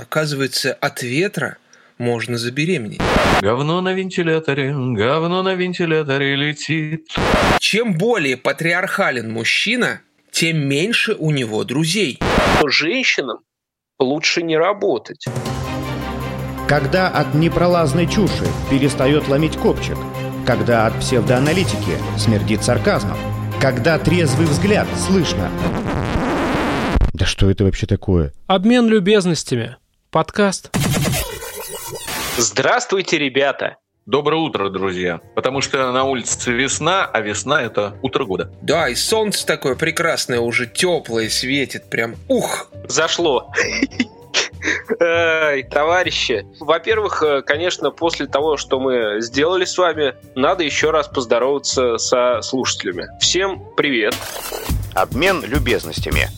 Оказывается, 0.00 0.72
от 0.72 1.02
ветра 1.02 1.58
можно 1.98 2.38
забеременеть. 2.38 3.00
Говно 3.40 3.80
на 3.80 3.92
вентиляторе, 3.92 4.72
говно 4.74 5.42
на 5.42 5.54
вентиляторе 5.54 6.36
летит. 6.36 7.08
Чем 7.58 7.94
более 7.94 8.36
патриархален 8.36 9.30
мужчина, 9.30 10.00
тем 10.30 10.58
меньше 10.66 11.14
у 11.14 11.30
него 11.30 11.64
друзей. 11.64 12.18
Женщинам 12.66 13.38
лучше 13.98 14.42
не 14.42 14.56
работать. 14.56 15.24
Когда 16.68 17.08
от 17.08 17.34
непролазной 17.34 18.06
чуши 18.06 18.46
перестает 18.70 19.28
ломить 19.28 19.56
копчик, 19.56 19.98
когда 20.46 20.86
от 20.86 20.98
псевдоаналитики 20.98 21.98
смердит 22.18 22.64
сарказмом, 22.64 23.18
когда 23.60 23.98
трезвый 23.98 24.46
взгляд 24.46 24.88
слышно. 24.98 25.50
Да 27.12 27.26
что 27.26 27.50
это 27.50 27.64
вообще 27.64 27.86
такое? 27.86 28.32
Обмен 28.46 28.88
любезностями. 28.88 29.76
Подкаст. 30.14 30.70
Здравствуйте, 32.36 33.18
ребята! 33.18 33.78
Доброе 34.06 34.36
утро, 34.36 34.70
друзья. 34.70 35.20
Потому 35.34 35.60
что 35.60 35.90
на 35.90 36.04
улице 36.04 36.52
весна, 36.52 37.04
а 37.04 37.20
весна 37.20 37.60
это 37.60 37.98
утро 38.00 38.24
года. 38.24 38.52
Да, 38.62 38.88
и 38.88 38.94
солнце 38.94 39.44
такое 39.44 39.74
прекрасное, 39.74 40.38
уже 40.38 40.68
теплое, 40.68 41.28
светит. 41.28 41.90
Прям 41.90 42.14
ух! 42.28 42.70
Зашло. 42.86 43.50
Эй, 45.00 45.64
товарищи, 45.64 46.46
во-первых, 46.60 47.20
э, 47.24 47.42
конечно, 47.42 47.90
после 47.90 48.28
того, 48.28 48.56
что 48.56 48.78
мы 48.78 49.20
сделали 49.20 49.64
с 49.64 49.76
вами, 49.76 50.14
надо 50.36 50.62
еще 50.62 50.92
раз 50.92 51.08
поздороваться 51.08 51.98
со 51.98 52.40
слушателями. 52.40 53.08
Всем 53.20 53.60
привет. 53.76 54.14
Обмен 54.94 55.42
любезностями. 55.44 56.28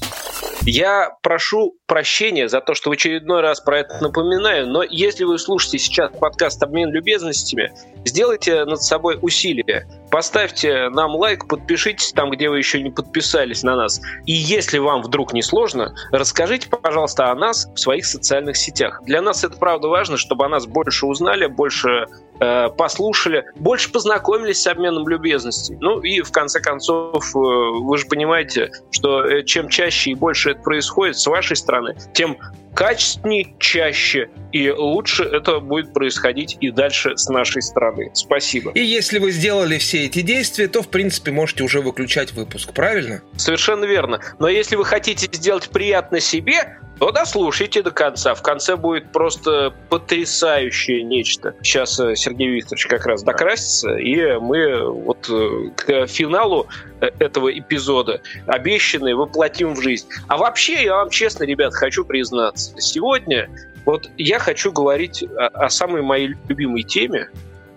Я 0.67 1.13
прошу 1.23 1.77
прощения 1.87 2.49
за 2.49 2.61
то, 2.61 2.75
что 2.75 2.91
в 2.91 2.93
очередной 2.93 3.41
раз 3.41 3.61
про 3.61 3.81
это 3.81 4.03
напоминаю, 4.03 4.67
но 4.67 4.83
если 4.83 5.23
вы 5.23 5.39
слушаете 5.39 5.79
сейчас 5.79 6.11
подкаст 6.19 6.61
«Обмен 6.61 6.91
любезностями», 6.91 7.73
сделайте 8.05 8.65
над 8.65 8.83
собой 8.83 9.17
усилие. 9.23 9.87
Поставьте 10.11 10.89
нам 10.89 11.15
лайк, 11.15 11.47
подпишитесь 11.47 12.13
там, 12.13 12.31
где 12.31 12.49
вы 12.49 12.59
еще 12.59 12.83
не 12.83 12.91
подписались 12.91 13.63
на 13.63 13.77
нас. 13.77 14.01
И 14.25 14.33
если 14.33 14.79
вам 14.79 15.03
вдруг 15.03 15.33
не 15.33 15.43
сложно, 15.43 15.95
расскажите, 16.11 16.69
пожалуйста, 16.69 17.31
о 17.31 17.35
нас 17.37 17.69
в 17.75 17.79
своих 17.79 18.05
социальных 18.05 18.57
сетях. 18.57 19.03
Для 19.05 19.23
нас 19.23 19.45
это 19.45 19.57
правда 19.57 19.89
важно, 19.89 20.17
чтобы 20.17 20.47
о 20.47 20.49
нас 20.49 20.67
больше 20.67 21.07
узнали, 21.07 21.47
больше 21.47 22.07
э, 22.41 22.69
послушали, 22.71 23.45
больше 23.57 23.93
познакомились 23.93 24.63
с 24.63 24.67
обменом 24.67 25.07
любезностей. 25.09 25.77
Ну 25.81 26.01
и 26.01 26.23
в 26.23 26.33
конце 26.33 26.61
концов, 26.61 27.25
э, 27.35 27.39
вы 27.39 27.99
же 27.99 28.07
понимаете, 28.07 28.71
что 28.91 29.25
э, 29.25 29.45
чем 29.45 29.69
чаще 29.69 30.11
и 30.11 30.15
больше 30.15 30.56
происходит 30.63 31.19
с 31.19 31.27
вашей 31.27 31.57
стороны, 31.57 31.95
тем 32.13 32.39
качественнее, 32.77 33.55
чаще 33.59 34.29
и 34.53 34.71
лучше 34.71 35.25
это 35.25 35.61
будет 35.61 35.93
происходить 35.93 36.57
и 36.61 36.71
дальше 36.71 37.17
с 37.17 37.29
нашей 37.29 37.63
стороны. 37.63 38.11
Спасибо. 38.15 38.71
И 38.73 38.81
если 38.81 39.19
вы 39.19 39.33
сделали 39.33 39.79
все 39.79 40.05
эти 40.05 40.21
действия, 40.21 40.69
то, 40.69 40.83
в 40.83 40.89
принципе, 40.89 41.33
можете 41.33 41.65
уже 41.65 41.81
выключать 41.81 42.33
выпуск, 42.33 42.73
правильно? 42.73 43.23
Совершенно 43.37 43.85
верно. 43.85 44.21
Но 44.39 44.49
если 44.49 44.77
вы 44.77 44.85
хотите 44.85 45.27
сделать 45.33 45.71
приятно 45.71 46.21
себе, 46.21 46.79
то 46.99 47.11
дослушайте 47.11 47.83
до 47.83 47.91
конца. 47.91 48.35
В 48.35 48.43
конце 48.43 48.77
будет 48.77 49.13
просто 49.13 49.75
потрясающее 49.91 51.03
нечто. 51.03 51.55
Сейчас 51.63 52.01
э, 52.01 52.17
Сергей 52.17 52.49
Викторович 52.49 52.87
как 52.87 53.07
раз 53.07 53.23
докрасится, 53.23 53.97
и 53.97 54.39
мы 54.39 54.91
вот 54.91 55.29
э, 55.29 55.71
к 55.77 56.07
финалу 56.07 56.67
э, 57.01 57.11
этого 57.19 57.51
эпизода 57.57 58.21
обещанные 58.47 59.15
воплотим 59.15 59.75
в 59.75 59.83
жизнь. 59.83 60.07
А 60.29 60.39
вообще, 60.39 60.85
я 60.85 60.97
вам 60.97 61.11
честно, 61.11 61.45
ребят, 61.45 61.75
хочу 61.75 62.05
признаться, 62.05 62.66
сегодня 62.79 63.49
вот 63.85 64.11
я 64.17 64.39
хочу 64.39 64.73
говорить 64.73 65.23
о, 65.23 65.47
о 65.47 65.71
самой 65.71 66.03
моей 66.03 66.35
любимой 66.49 66.83
теме, 66.83 67.29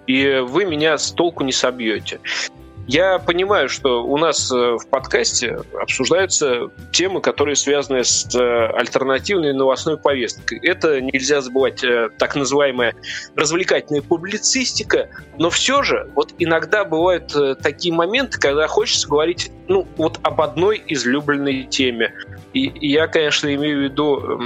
и 0.07 0.43
вы 0.45 0.65
меня 0.65 0.97
с 0.97 1.11
толку 1.11 1.43
не 1.43 1.51
собьете. 1.51 2.19
Я 2.89 3.19
понимаю, 3.19 3.69
что 3.69 4.03
у 4.03 4.17
нас 4.17 4.51
э, 4.51 4.55
в 4.55 4.88
подкасте 4.88 5.59
обсуждаются 5.79 6.72
темы, 6.91 7.22
которые 7.22 7.55
связаны 7.55 8.03
с 8.03 8.35
э, 8.35 8.66
альтернативной 8.73 9.53
новостной 9.53 9.95
повесткой. 9.95 10.59
Это 10.67 10.99
нельзя 10.99 11.41
забывать 11.41 11.83
э, 11.83 12.09
так 12.17 12.35
называемая 12.35 12.95
развлекательная 13.35 14.01
публицистика, 14.01 15.07
но 15.38 15.51
все 15.51 15.83
же 15.83 16.09
вот 16.16 16.33
иногда 16.39 16.83
бывают 16.83 17.31
такие 17.61 17.94
моменты, 17.94 18.39
когда 18.39 18.66
хочется 18.66 19.07
говорить 19.07 19.51
ну, 19.67 19.88
вот 19.97 20.19
об 20.23 20.41
одной 20.41 20.81
излюбленной 20.88 21.66
теме. 21.66 22.11
И, 22.53 22.73
я, 22.88 23.05
конечно, 23.05 23.53
имею 23.53 23.81
в 23.81 23.83
виду 23.83 24.41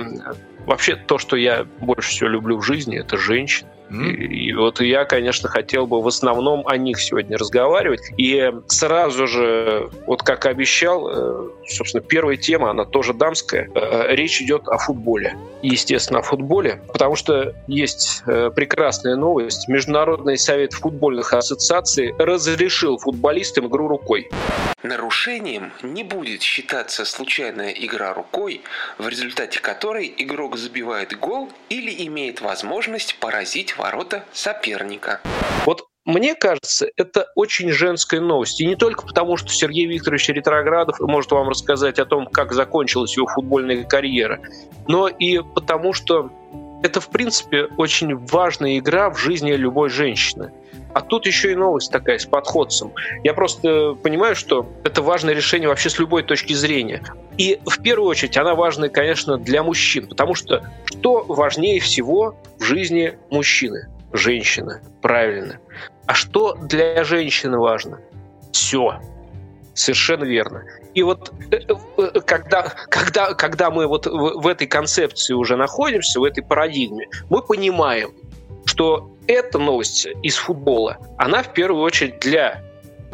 вообще 0.66 0.98
то, 0.98 1.18
что 1.18 1.38
я 1.38 1.66
больше 1.80 2.10
всего 2.10 2.30
люблю 2.30 2.58
в 2.58 2.64
жизни, 2.64 3.00
это 3.00 3.16
женщин. 3.16 3.68
И, 3.90 4.50
и 4.50 4.54
вот 4.54 4.82
я, 4.82 5.06
конечно, 5.06 5.50
хотел 5.50 5.88
бы 5.88 6.02
в 6.02 6.08
основном 6.08 6.68
о 6.68 6.78
них 6.78 7.00
сегодня 7.00 7.38
разговаривать. 7.38 8.12
И 8.18 8.52
сразу 8.68 9.28
же, 9.28 9.90
вот 10.08 10.24
как 10.24 10.46
обещал, 10.46 11.10
э, 11.10 11.50
собственно, 11.68 12.04
первая 12.04 12.38
тема, 12.38 12.72
она 12.72 12.86
тоже 12.86 13.14
дамская. 13.14 13.70
Э, 13.74 14.14
речь 14.16 14.42
идет 14.42 14.68
о 14.68 14.78
футболе. 14.78 15.38
Естественно, 15.62 16.20
о 16.20 16.22
футболе, 16.22 16.82
потому 16.88 17.16
что 17.16 17.54
есть 17.68 18.24
э, 18.28 18.52
прекрасная 18.56 19.16
новость. 19.16 19.68
Международный 19.68 20.38
совет 20.38 20.74
футбольных 20.74 21.34
ассоциаций 21.34 22.14
разрешил 22.18 22.98
футболистам 22.98 23.68
игру 23.68 23.88
рукой. 23.88 24.30
Нарушением 24.84 25.72
не 25.82 26.04
будет 26.04 26.42
считаться 26.42 27.06
случайная 27.06 27.72
игра 27.72 28.14
рукой, 28.14 28.62
в 28.98 29.08
результате 29.08 29.62
которой 29.62 30.14
игрок 30.18 30.58
забивает 30.58 31.18
гол 31.18 31.50
или 31.70 32.06
имеет 32.08 32.42
возможность 32.42 33.16
поразить 33.20 33.78
ворота 33.78 34.26
соперника. 34.34 35.22
Вот 35.66 35.88
мне 36.06 36.36
кажется, 36.36 36.90
это 36.98 37.28
очень 37.36 37.72
женская 37.72 38.20
новость. 38.20 38.60
И 38.60 38.66
не 38.66 38.76
только 38.76 39.06
потому, 39.06 39.38
что 39.38 39.50
Сергей 39.50 39.86
Викторович 39.86 40.30
Ретроградов 40.30 41.00
может 41.00 41.32
вам 41.32 41.50
рассказать 41.50 42.00
о 42.00 42.06
том, 42.06 42.28
как 42.28 42.52
закончилась 42.52 43.16
его 43.16 43.28
футбольная 43.28 43.84
карьера, 43.84 44.42
но 44.88 45.08
и 45.08 45.40
потому, 45.40 45.94
что 45.94 46.30
это, 46.84 47.00
в 47.00 47.10
принципе, 47.10 47.68
очень 47.78 48.18
важная 48.18 48.78
игра 48.80 49.10
в 49.10 49.18
жизни 49.18 49.54
любой 49.54 49.90
женщины. 49.90 50.52
А 50.94 51.02
тут 51.02 51.26
еще 51.26 51.54
и 51.54 51.56
новость 51.56 51.92
такая 51.92 52.20
с 52.20 52.26
подходцем. 52.26 52.92
Я 53.24 53.34
просто 53.34 53.96
понимаю, 54.04 54.36
что 54.36 54.70
это 54.84 55.02
важное 55.02 55.34
решение 55.34 55.70
вообще 55.70 55.90
с 55.90 55.98
любой 55.98 56.24
точки 56.24 56.54
зрения. 56.54 57.02
И 57.38 57.60
в 57.66 57.82
первую 57.82 58.10
очередь 58.10 58.38
она 58.38 58.54
важна, 58.54 58.90
конечно, 58.90 59.38
для 59.38 59.64
мужчин, 59.64 60.08
потому 60.08 60.36
что 60.36 60.70
что 60.86 61.24
важнее 61.24 61.80
всего 61.80 62.36
в 62.60 62.64
жизни 62.64 63.18
мужчины? 63.32 63.88
Женщины, 64.12 64.82
правильно. 65.02 65.60
А 66.06 66.14
что 66.14 66.56
для 66.56 67.04
женщины 67.04 67.58
важно? 67.58 68.00
Все. 68.52 69.00
Совершенно 69.74 70.26
верно. 70.26 70.64
И 70.94 71.02
вот 71.02 71.32
э, 71.52 71.60
э, 71.98 72.20
когда, 72.22 72.74
когда, 72.90 73.34
когда 73.34 73.72
мы 73.72 73.88
вот 73.88 74.06
в 74.06 74.48
этой 74.48 74.68
концепции 74.68 75.34
уже 75.34 75.56
находимся, 75.56 76.20
в 76.20 76.24
этой 76.24 76.44
парадигме, 76.44 77.08
мы 77.30 77.42
понимаем, 77.42 78.12
что 78.66 79.12
эта 79.28 79.58
новость 79.58 80.08
из 80.22 80.36
футбола, 80.36 80.98
она 81.18 81.42
в 81.42 81.54
первую 81.54 81.82
очередь 81.84 82.20
для 82.20 82.62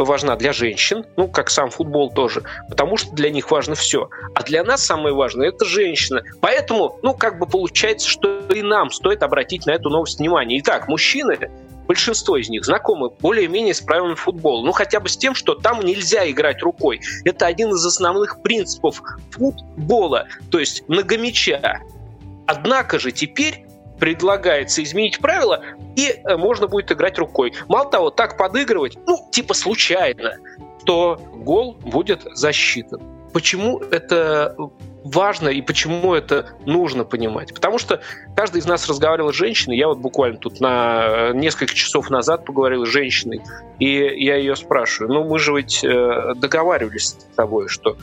важна 0.04 0.36
для 0.36 0.54
женщин, 0.54 1.06
ну, 1.18 1.28
как 1.28 1.50
сам 1.50 1.70
футбол 1.70 2.12
тоже, 2.12 2.44
потому 2.70 2.98
что 2.98 3.12
для 3.14 3.30
них 3.30 3.52
важно 3.52 3.76
все. 3.76 4.10
А 4.34 4.44
для 4.44 4.64
нас 4.64 4.86
самое 4.86 5.14
важное– 5.14 5.48
это 5.50 5.66
женщина. 5.66 6.24
Поэтому, 6.42 7.00
ну, 7.02 7.14
как 7.14 7.38
бы 7.38 7.46
получается, 7.46 8.08
что 8.08 8.40
и 8.48 8.62
нам 8.62 8.92
стоит 8.92 9.24
обратить 9.24 9.66
на 9.66 9.72
эту 9.72 9.90
новость 9.90 10.20
внимание. 10.20 10.60
Итак, 10.60 10.88
мужчины, 10.88 11.38
большинство 11.90 12.38
из 12.38 12.50
них 12.50 12.64
знакомы 12.64 13.10
более-менее 13.10 13.74
с 13.74 13.82
правилами 13.82 14.14
футбола. 14.14 14.64
Ну, 14.64 14.72
хотя 14.72 15.00
бы 15.00 15.10
с 15.10 15.18
тем, 15.18 15.34
что 15.34 15.56
там 15.56 15.82
нельзя 15.82 16.30
играть 16.30 16.62
рукой. 16.62 17.02
Это 17.26 17.48
один 17.48 17.72
из 17.72 17.84
основных 17.84 18.44
принципов 18.44 19.02
футбола, 19.32 20.28
то 20.52 20.60
есть 20.60 20.88
многомяча. 20.88 21.82
Однако 22.46 23.00
же 23.00 23.12
теперь 23.12 23.66
предлагается 24.00 24.84
изменить 24.84 25.20
правила, 25.20 25.64
и 25.96 26.10
э, 26.10 26.38
можно 26.38 26.68
будет 26.68 26.92
играть 26.92 27.18
рукой. 27.18 27.54
Мало 27.68 27.90
того, 27.90 28.12
так 28.12 28.38
подыгрывать, 28.38 28.96
ну, 29.08 29.28
типа 29.32 29.56
случайно, 29.56 30.36
то 30.86 31.20
гол 31.34 31.74
будет 31.74 32.22
засчитан. 32.36 33.02
Почему 33.34 33.80
это 33.80 34.56
важно 35.14 35.50
и 35.50 35.62
почему 35.62 36.14
это 36.14 36.50
нужно 36.66 37.04
понимать? 37.04 37.54
Потому 37.54 37.78
что 37.78 38.02
каждый 38.36 38.60
из 38.60 38.66
нас 38.66 38.88
разговаривал 38.88 39.34
с 39.34 39.36
женщиной. 39.36 39.78
Я 39.78 39.88
вот 39.88 40.00
буквально 40.00 40.38
тут 40.38 40.60
на 40.60 41.30
э, 41.30 41.34
несколько 41.34 41.74
часов 41.74 42.10
назад 42.10 42.46
поговорил 42.46 42.86
с 42.86 42.90
женщиной, 42.90 43.42
и 43.80 43.94
я 43.94 44.36
ее 44.36 44.56
спрашиваю, 44.56 45.14
ну 45.14 45.24
мы 45.24 45.40
же 45.40 45.54
ведь 45.54 45.84
э, 45.84 46.34
договаривались 46.36 47.10
с 47.10 47.36
тобой, 47.36 47.68
что 47.68 47.98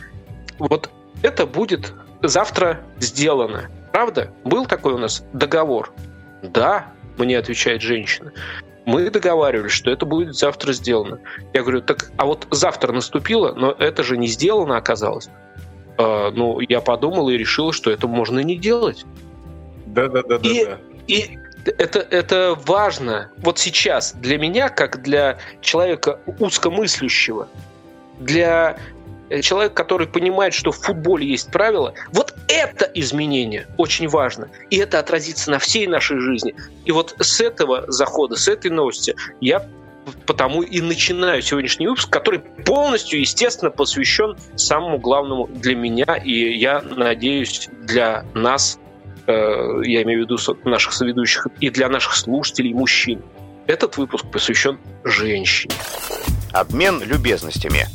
вот 0.58 0.90
это 1.22 1.46
будет 1.46 1.92
завтра 2.22 2.80
сделано. 2.98 3.70
Правда? 3.92 4.32
Был 4.44 4.66
такой 4.66 4.94
у 4.94 4.98
нас 4.98 5.24
договор? 5.32 5.92
Да, 6.42 6.92
мне 7.16 7.38
отвечает 7.38 7.82
женщина. 7.82 8.32
Мы 8.84 9.10
договаривались, 9.10 9.72
что 9.72 9.90
это 9.90 10.06
будет 10.06 10.34
завтра 10.34 10.72
сделано. 10.72 11.18
Я 11.52 11.62
говорю, 11.62 11.80
так, 11.80 12.10
а 12.16 12.26
вот 12.26 12.46
завтра 12.50 12.92
наступило, 12.92 13.52
но 13.52 13.72
это 13.72 14.04
же 14.04 14.16
не 14.16 14.28
сделано 14.28 14.76
оказалось. 14.76 15.28
Э, 15.98 16.31
ну, 16.34 16.60
я 16.60 16.81
подумал 16.81 17.28
и 17.28 17.37
решил, 17.37 17.72
что 17.72 17.90
это 17.90 18.06
можно 18.06 18.40
не 18.40 18.56
делать. 18.56 19.04
Да, 19.87 20.08
да, 20.08 20.22
да, 20.22 20.37
и, 20.37 20.64
да. 20.64 20.78
И 21.06 21.38
это, 21.64 22.00
это 22.00 22.58
важно 22.66 23.31
вот 23.38 23.58
сейчас 23.58 24.12
для 24.12 24.38
меня, 24.38 24.69
как 24.69 25.02
для 25.02 25.38
человека 25.60 26.20
узкомыслящего, 26.38 27.48
для 28.20 28.78
э, 29.31 29.40
человека, 29.40 29.75
который 29.75 30.06
понимает, 30.06 30.54
что 30.54 30.70
в 30.70 30.76
футболе 30.76 31.26
есть 31.26 31.50
правила, 31.50 31.94
вот 32.12 32.34
это 32.49 32.90
изменение 32.94 33.66
очень 33.78 34.08
важно. 34.08 34.49
И 34.70 34.76
это 34.76 34.99
отразится 34.99 35.50
на 35.50 35.58
всей 35.58 35.87
нашей 35.87 36.19
жизни. 36.20 36.54
И 36.84 36.92
вот 36.92 37.14
с 37.19 37.40
этого 37.40 37.84
захода, 37.88 38.37
с 38.37 38.49
этой 38.49 38.70
новости 38.70 39.14
я 39.40 39.66
потому 40.26 40.62
и 40.62 40.80
начинаю 40.80 41.42
сегодняшний 41.42 41.88
выпуск, 41.88 42.10
который 42.10 42.40
полностью, 42.40 43.20
естественно, 43.20 43.70
посвящен 43.70 44.36
самому 44.56 44.98
главному 44.98 45.46
для 45.48 45.74
меня 45.74 46.16
и, 46.16 46.56
я 46.56 46.80
надеюсь, 46.80 47.68
для 47.82 48.24
нас 48.34 48.78
Э, 49.26 49.80
я 49.84 50.02
имею 50.02 50.20
в 50.20 50.30
виду 50.30 50.38
наших 50.64 50.92
соведущих, 50.92 51.48
и 51.60 51.70
для 51.70 51.88
наших 51.88 52.14
слушателей 52.14 52.72
мужчин. 52.72 53.22
Этот 53.66 53.96
выпуск 53.96 54.24
посвящен 54.30 54.78
женщине. 55.04 55.74
Обмен 56.52 57.02
любезностями. 57.02 57.86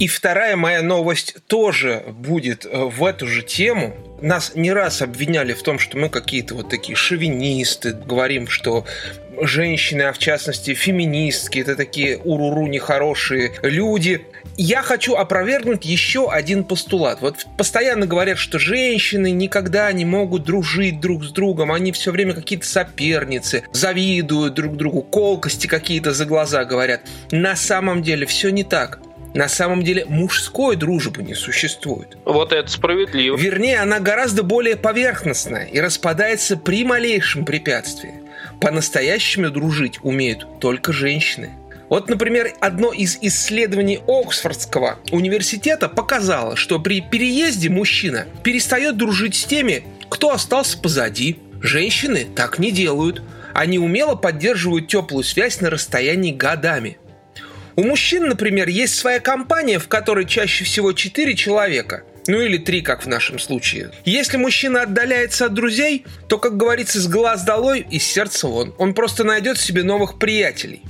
И 0.00 0.08
вторая 0.08 0.56
моя 0.56 0.82
новость 0.82 1.36
тоже 1.46 2.02
будет 2.08 2.66
э, 2.66 2.76
в 2.76 3.04
эту 3.04 3.26
же 3.26 3.42
тему. 3.42 3.94
Нас 4.20 4.52
не 4.54 4.72
раз 4.72 5.02
обвиняли 5.02 5.52
в 5.52 5.62
том, 5.62 5.78
что 5.78 5.96
мы 5.96 6.08
какие-то 6.08 6.54
вот 6.54 6.68
такие 6.68 6.96
шовинисты, 6.96 7.92
говорим, 7.92 8.48
что 8.48 8.84
женщины, 9.40 10.02
а 10.02 10.12
в 10.12 10.18
частности 10.18 10.74
феминистки, 10.74 11.58
это 11.58 11.76
такие 11.76 12.18
уруру 12.18 12.66
нехорошие 12.66 13.52
люди. 13.62 14.26
Я 14.56 14.82
хочу 14.82 15.14
опровергнуть 15.14 15.84
еще 15.84 16.30
один 16.30 16.64
постулат. 16.64 17.20
Вот 17.20 17.46
постоянно 17.56 18.06
говорят, 18.06 18.38
что 18.38 18.58
женщины 18.58 19.30
никогда 19.30 19.90
не 19.92 20.04
могут 20.04 20.44
дружить 20.44 21.00
друг 21.00 21.24
с 21.24 21.30
другом, 21.30 21.72
они 21.72 21.92
все 21.92 22.12
время 22.12 22.34
какие-то 22.34 22.66
соперницы, 22.66 23.64
завидуют 23.72 24.54
друг 24.54 24.76
другу, 24.76 25.02
колкости 25.02 25.66
какие-то 25.66 26.12
за 26.12 26.24
глаза 26.24 26.64
говорят. 26.64 27.02
На 27.30 27.56
самом 27.56 28.02
деле 28.02 28.26
все 28.26 28.50
не 28.50 28.64
так. 28.64 29.00
На 29.34 29.48
самом 29.48 29.82
деле 29.82 30.04
мужской 30.04 30.76
дружбы 30.76 31.24
не 31.24 31.34
существует. 31.34 32.16
Вот 32.24 32.52
это 32.52 32.70
справедливо. 32.70 33.36
Вернее, 33.36 33.80
она 33.80 33.98
гораздо 33.98 34.44
более 34.44 34.76
поверхностная 34.76 35.66
и 35.66 35.80
распадается 35.80 36.56
при 36.56 36.84
малейшем 36.84 37.44
препятствии. 37.44 38.14
По-настоящему 38.60 39.50
дружить 39.50 39.98
умеют 40.02 40.46
только 40.60 40.92
женщины. 40.92 41.50
Вот, 41.90 42.08
например, 42.08 42.52
одно 42.60 42.92
из 42.92 43.18
исследований 43.20 44.00
Оксфордского 44.06 44.98
университета 45.10 45.88
показало, 45.88 46.56
что 46.56 46.78
при 46.78 47.00
переезде 47.00 47.68
мужчина 47.68 48.26
перестает 48.42 48.96
дружить 48.96 49.34
с 49.34 49.44
теми, 49.44 49.84
кто 50.08 50.32
остался 50.32 50.78
позади. 50.78 51.38
Женщины 51.60 52.26
так 52.34 52.58
не 52.58 52.70
делают. 52.70 53.22
Они 53.52 53.78
умело 53.78 54.14
поддерживают 54.14 54.88
теплую 54.88 55.24
связь 55.24 55.60
на 55.60 55.70
расстоянии 55.70 56.32
годами. 56.32 56.98
У 57.76 57.82
мужчин, 57.82 58.28
например, 58.28 58.68
есть 58.68 58.96
своя 58.96 59.20
компания, 59.20 59.78
в 59.78 59.88
которой 59.88 60.26
чаще 60.26 60.64
всего 60.64 60.92
4 60.92 61.34
человека– 61.34 62.02
ну 62.26 62.40
или 62.40 62.56
три, 62.56 62.80
как 62.80 63.04
в 63.04 63.06
нашем 63.06 63.38
случае. 63.38 63.90
Если 64.04 64.36
мужчина 64.36 64.82
отдаляется 64.82 65.46
от 65.46 65.54
друзей, 65.54 66.04
то, 66.28 66.38
как 66.38 66.56
говорится, 66.56 67.00
с 67.00 67.06
глаз 67.06 67.44
долой 67.44 67.86
и 67.90 67.98
с 67.98 68.04
сердца 68.04 68.48
вон. 68.48 68.74
Он 68.78 68.94
просто 68.94 69.24
найдет 69.24 69.58
себе 69.58 69.82
новых 69.82 70.18
приятелей. 70.18 70.82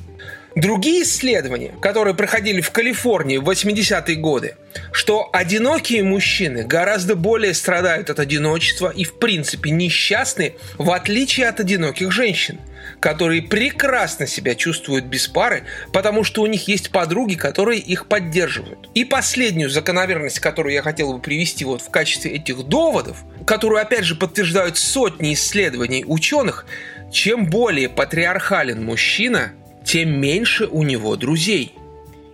Другие 0.55 1.03
исследования, 1.03 1.75
которые 1.83 2.15
проходили 2.15 2.61
в 2.61 2.71
Калифорнии 2.71 3.39
в 3.39 3.51
80-е 3.51 4.15
годы, 4.15 4.55
что 4.93 5.29
одинокие 5.33 6.05
мужчины 6.05 6.63
гораздо 6.65 7.17
более 7.17 7.55
страдают 7.55 8.09
от 8.09 8.21
одиночества 8.21 8.93
и 8.95 9.03
в 9.03 9.19
принципе 9.19 9.71
несчастны, 9.71 10.55
в 10.79 10.93
отличие 10.93 11.49
от 11.49 11.59
одиноких 11.59 12.13
женщин– 12.13 12.61
которые 13.05 13.43
прекрасно 13.43 14.27
себя 14.27 14.55
чувствуют 14.55 15.05
без 15.05 15.29
пары, 15.29 15.65
потому 15.93 16.25
что 16.25 16.41
у 16.41 16.47
них 16.47 16.69
есть 16.69 16.91
подруги, 16.91 17.35
которые 17.35 17.79
их 17.79 18.07
поддерживают. 18.07 18.89
И 18.95 19.05
последнюю 19.05 19.69
закономерность, 19.69 20.41
которую 20.41 20.73
я 20.73 20.81
хотел 20.81 21.13
бы 21.13 21.21
привести 21.21 21.67
вот 21.67 21.83
в 21.83 21.91
качестве 21.91 22.31
этих 22.31 22.63
доводов, 22.63 23.19
которую 23.47 23.83
опять 23.83 24.05
же 24.05 24.15
подтверждают 24.15 24.79
сотни 24.79 25.35
исследований 25.35 26.03
ученых, 26.07 26.65
чем 27.13 27.45
более 27.45 27.91
патриархален 27.91 28.83
мужчина, 28.83 29.53
тем 29.85 30.19
меньше 30.19 30.65
у 30.65 30.83
него 30.83 31.15
друзей. 31.17 31.75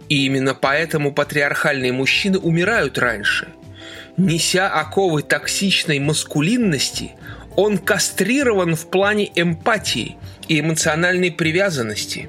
И 0.08 0.24
именно 0.24 0.54
поэтому 0.54 1.10
патриархальные 1.10 1.92
мужчины 1.92 2.38
умирают 2.38 2.96
раньше. 2.96 3.48
Неся 4.16 4.68
оковы 4.68 5.22
токсичной 5.22 5.98
маскулинности, 5.98 7.16
он 7.56 7.78
кастрирован 7.78 8.76
в 8.76 8.86
плане 8.86 9.30
эмпатии 9.34 10.16
и 10.48 10.60
эмоциональной 10.60 11.30
привязанности. 11.30 12.28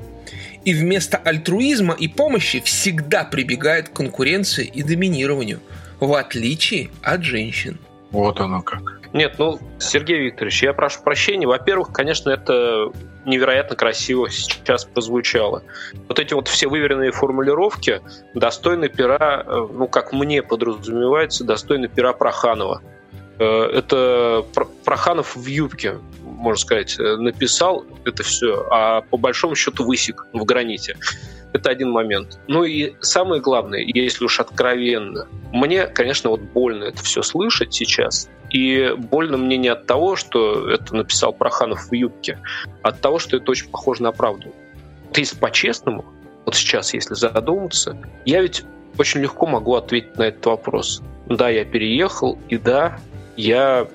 И 0.64 0.74
вместо 0.74 1.18
альтруизма 1.18 1.96
и 1.98 2.08
помощи 2.08 2.60
всегда 2.60 3.24
прибегает 3.24 3.90
к 3.90 3.94
конкуренции 3.94 4.66
и 4.66 4.84
доминированию, 4.84 5.60
в 6.00 6.14
отличие 6.14 6.90
от 7.02 7.24
женщин. 7.24 7.80
Вот 8.12 8.40
оно 8.40 8.62
как. 8.62 9.02
Нет, 9.14 9.36
ну, 9.40 9.60
Сергей 9.80 10.20
Викторович, 10.26 10.64
я 10.64 10.74
прошу 10.74 11.02
прощения. 11.02 11.48
Во-первых, 11.48 11.92
конечно, 11.92 12.30
это 12.30 12.92
невероятно 13.26 13.76
красиво 13.76 14.30
сейчас 14.30 14.86
прозвучало. 14.86 15.64
Вот 16.08 16.20
эти 16.20 16.34
вот 16.34 16.48
все 16.48 16.68
выверенные 16.68 17.12
формулировки 17.12 18.02
достойны 18.34 18.88
пера, 18.88 19.44
э, 19.46 19.68
ну, 19.74 19.88
как 19.88 20.14
мне 20.14 20.42
подразумевается, 20.42 21.44
достойны 21.44 21.88
пера 21.88 22.14
Проханова. 22.14 22.82
Э, 23.42 23.72
это 23.74 24.46
Проханов 24.86 25.36
в 25.36 25.48
юбке, 25.48 25.98
можно 26.24 26.62
сказать, 26.62 27.00
э, 27.00 27.16
написал 27.16 27.86
это 28.06 28.22
все, 28.22 28.68
а 28.70 29.02
по 29.02 29.18
большому 29.18 29.56
счету 29.56 29.84
высек 29.84 30.28
в 30.32 30.46
граните. 30.46 30.96
Это 31.52 31.72
один 31.72 31.90
момент. 31.90 32.40
Ну 32.48 32.64
и 32.64 32.94
самое 33.00 33.42
главное, 33.42 33.80
если 33.80 34.26
уж 34.26 34.40
откровенно, 34.40 35.28
мне, 35.52 35.88
конечно, 35.88 36.30
вот 36.30 36.42
больно 36.42 36.84
это 36.84 37.02
все 37.02 37.24
слышать 37.24 37.74
сейчас. 37.74 38.30
И 38.52 38.94
больно 38.96 39.38
мне 39.38 39.58
не 39.58 39.70
от 39.70 39.88
того, 39.88 40.16
что 40.16 40.70
это 40.70 40.96
написал 40.96 41.34
Проханов 41.34 41.90
в 41.90 41.94
юбке, 41.94 42.38
а 42.84 42.90
от 42.90 43.02
того, 43.02 43.18
что 43.18 43.38
это 43.38 43.50
очень 43.50 43.70
похоже 43.70 44.04
на 44.04 44.12
правду. 44.12 44.54
Вот 45.08 45.18
если 45.18 45.36
по-честному, 45.36 46.06
вот 46.46 46.54
сейчас, 46.54 46.94
если 46.94 47.16
задуматься, 47.16 47.98
я 48.24 48.42
ведь 48.42 48.64
очень 49.00 49.22
легко 49.22 49.48
могу 49.48 49.74
ответить 49.74 50.16
на 50.18 50.24
этот 50.28 50.46
вопрос. 50.46 51.02
Да, 51.28 51.50
я 51.50 51.66
переехал, 51.66 52.38
и 52.50 52.58
да, 52.58 53.00
я 53.42 53.88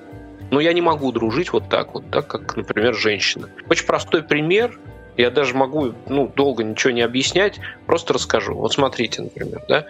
ну, 0.51 0.59
я 0.59 0.73
не 0.73 0.81
могу 0.81 1.11
дружить 1.11 1.51
вот 1.51 1.69
так 1.69 1.93
вот, 1.93 2.09
так 2.09 2.27
как, 2.27 2.55
например, 2.55 2.93
женщина. 2.93 3.49
Очень 3.69 3.85
простой 3.85 4.23
пример, 4.23 4.79
я 5.17 5.29
даже 5.29 5.55
могу, 5.55 5.93
ну, 6.07 6.31
долго 6.33 6.63
ничего 6.63 6.91
не 6.91 7.01
объяснять, 7.01 7.59
просто 7.85 8.13
расскажу. 8.13 8.53
Вот 8.55 8.71
смотрите, 8.71 9.21
например, 9.21 9.61
да, 9.67 9.85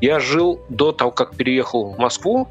я 0.00 0.18
жил 0.20 0.60
до 0.70 0.92
того, 0.92 1.10
как 1.10 1.36
переехал 1.36 1.92
в 1.92 1.98
Москву, 1.98 2.48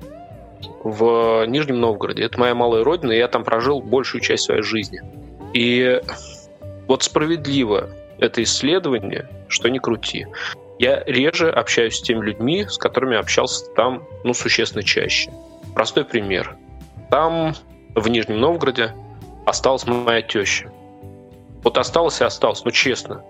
в 0.84 1.46
Нижнем 1.48 1.80
Новгороде. 1.80 2.24
Это 2.24 2.40
моя 2.40 2.54
малая 2.54 2.84
родина, 2.84 3.14
и 3.14 3.18
я 3.18 3.28
там 3.28 3.44
прожил 3.44 3.82
большую 3.82 4.22
часть 4.22 4.44
своей 4.44 4.62
жизни. 4.62 5.02
И 5.54 6.02
вот 6.88 7.04
справедливо 7.04 7.90
это 8.20 8.44
исследование, 8.44 9.28
что 9.48 9.70
не 9.70 9.80
крути. 9.80 10.28
Я 10.78 11.04
реже 11.06 11.50
общаюсь 11.50 11.96
с 11.96 12.02
теми 12.02 12.26
людьми, 12.26 12.66
с 12.68 12.78
которыми 12.78 13.18
общался 13.18 13.66
там, 13.76 14.04
ну, 14.24 14.34
существенно 14.34 14.84
чаще. 14.84 15.32
Простой 15.74 16.06
пример. 16.06 16.58
Там, 17.10 17.54
в 17.96 18.08
Нижнем 18.08 18.40
Новгороде, 18.40 18.94
осталась 19.46 19.86
моя 19.86 20.22
теща. 20.22 20.72
Вот 21.64 21.78
осталось 21.78 22.22
и 22.22 22.24
осталось, 22.24 22.64
ну 22.64 22.72
честно. 22.72 23.24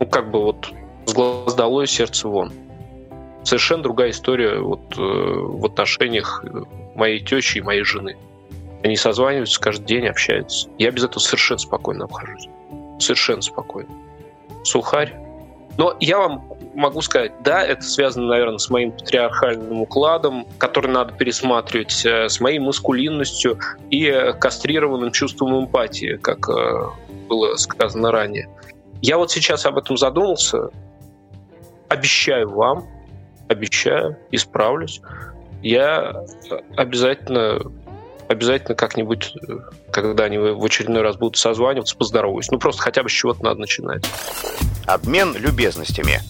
Ну 0.00 0.06
как 0.06 0.30
бы 0.30 0.42
вот 0.42 0.72
с 1.06 1.12
глаз 1.12 1.54
долой, 1.54 1.86
сердце 1.86 2.28
вон. 2.28 2.52
Совершенно 3.42 3.82
другая 3.82 4.10
история 4.10 4.60
вот, 4.60 4.80
э, 4.96 5.00
в 5.00 5.64
отношениях 5.64 6.44
моей 6.94 7.20
тещи 7.20 7.58
и 7.58 7.62
моей 7.62 7.82
жены. 7.82 8.16
Они 8.82 8.96
созваниваются 8.96 9.60
каждый 9.60 9.86
день, 9.86 10.06
общаются. 10.06 10.68
Я 10.78 10.90
без 10.90 11.04
этого 11.04 11.18
совершенно 11.18 11.58
спокойно 11.58 12.04
обхожусь. 12.04 12.48
Совершенно 12.98 13.42
спокойно. 13.42 13.90
Сухарь. 14.64 15.14
Но 15.76 15.96
я 16.00 16.18
вам 16.18 16.44
могу 16.78 17.02
сказать, 17.02 17.32
да, 17.42 17.64
это 17.64 17.82
связано, 17.82 18.28
наверное, 18.28 18.58
с 18.58 18.70
моим 18.70 18.92
патриархальным 18.92 19.82
укладом, 19.82 20.46
который 20.58 20.90
надо 20.90 21.12
пересматривать, 21.12 22.06
э, 22.06 22.28
с 22.28 22.40
моей 22.40 22.60
маскулинностью 22.60 23.58
и 23.90 24.32
кастрированным 24.40 25.10
чувством 25.10 25.64
эмпатии, 25.64 26.16
как 26.16 26.48
э, 26.48 26.88
было 27.28 27.56
сказано 27.56 28.12
ранее. 28.12 28.48
Я 29.02 29.18
вот 29.18 29.30
сейчас 29.30 29.66
об 29.66 29.76
этом 29.76 29.96
задумался. 29.96 30.70
Обещаю 31.88 32.50
вам, 32.50 32.86
обещаю, 33.48 34.16
исправлюсь. 34.30 35.00
Я 35.62 36.24
обязательно 36.76 37.60
обязательно 38.28 38.74
как-нибудь, 38.76 39.32
э, 39.48 39.52
когда 39.90 40.24
они 40.24 40.38
в 40.38 40.64
очередной 40.64 41.02
раз 41.02 41.16
будут 41.16 41.38
созваниваться, 41.38 41.96
поздороваюсь. 41.96 42.50
Ну, 42.50 42.58
просто 42.58 42.82
хотя 42.82 43.02
бы 43.02 43.08
с 43.08 43.12
чего-то 43.12 43.42
надо 43.42 43.60
начинать. 43.60 44.04
Обмен 44.86 45.34
любезностями 45.36 46.20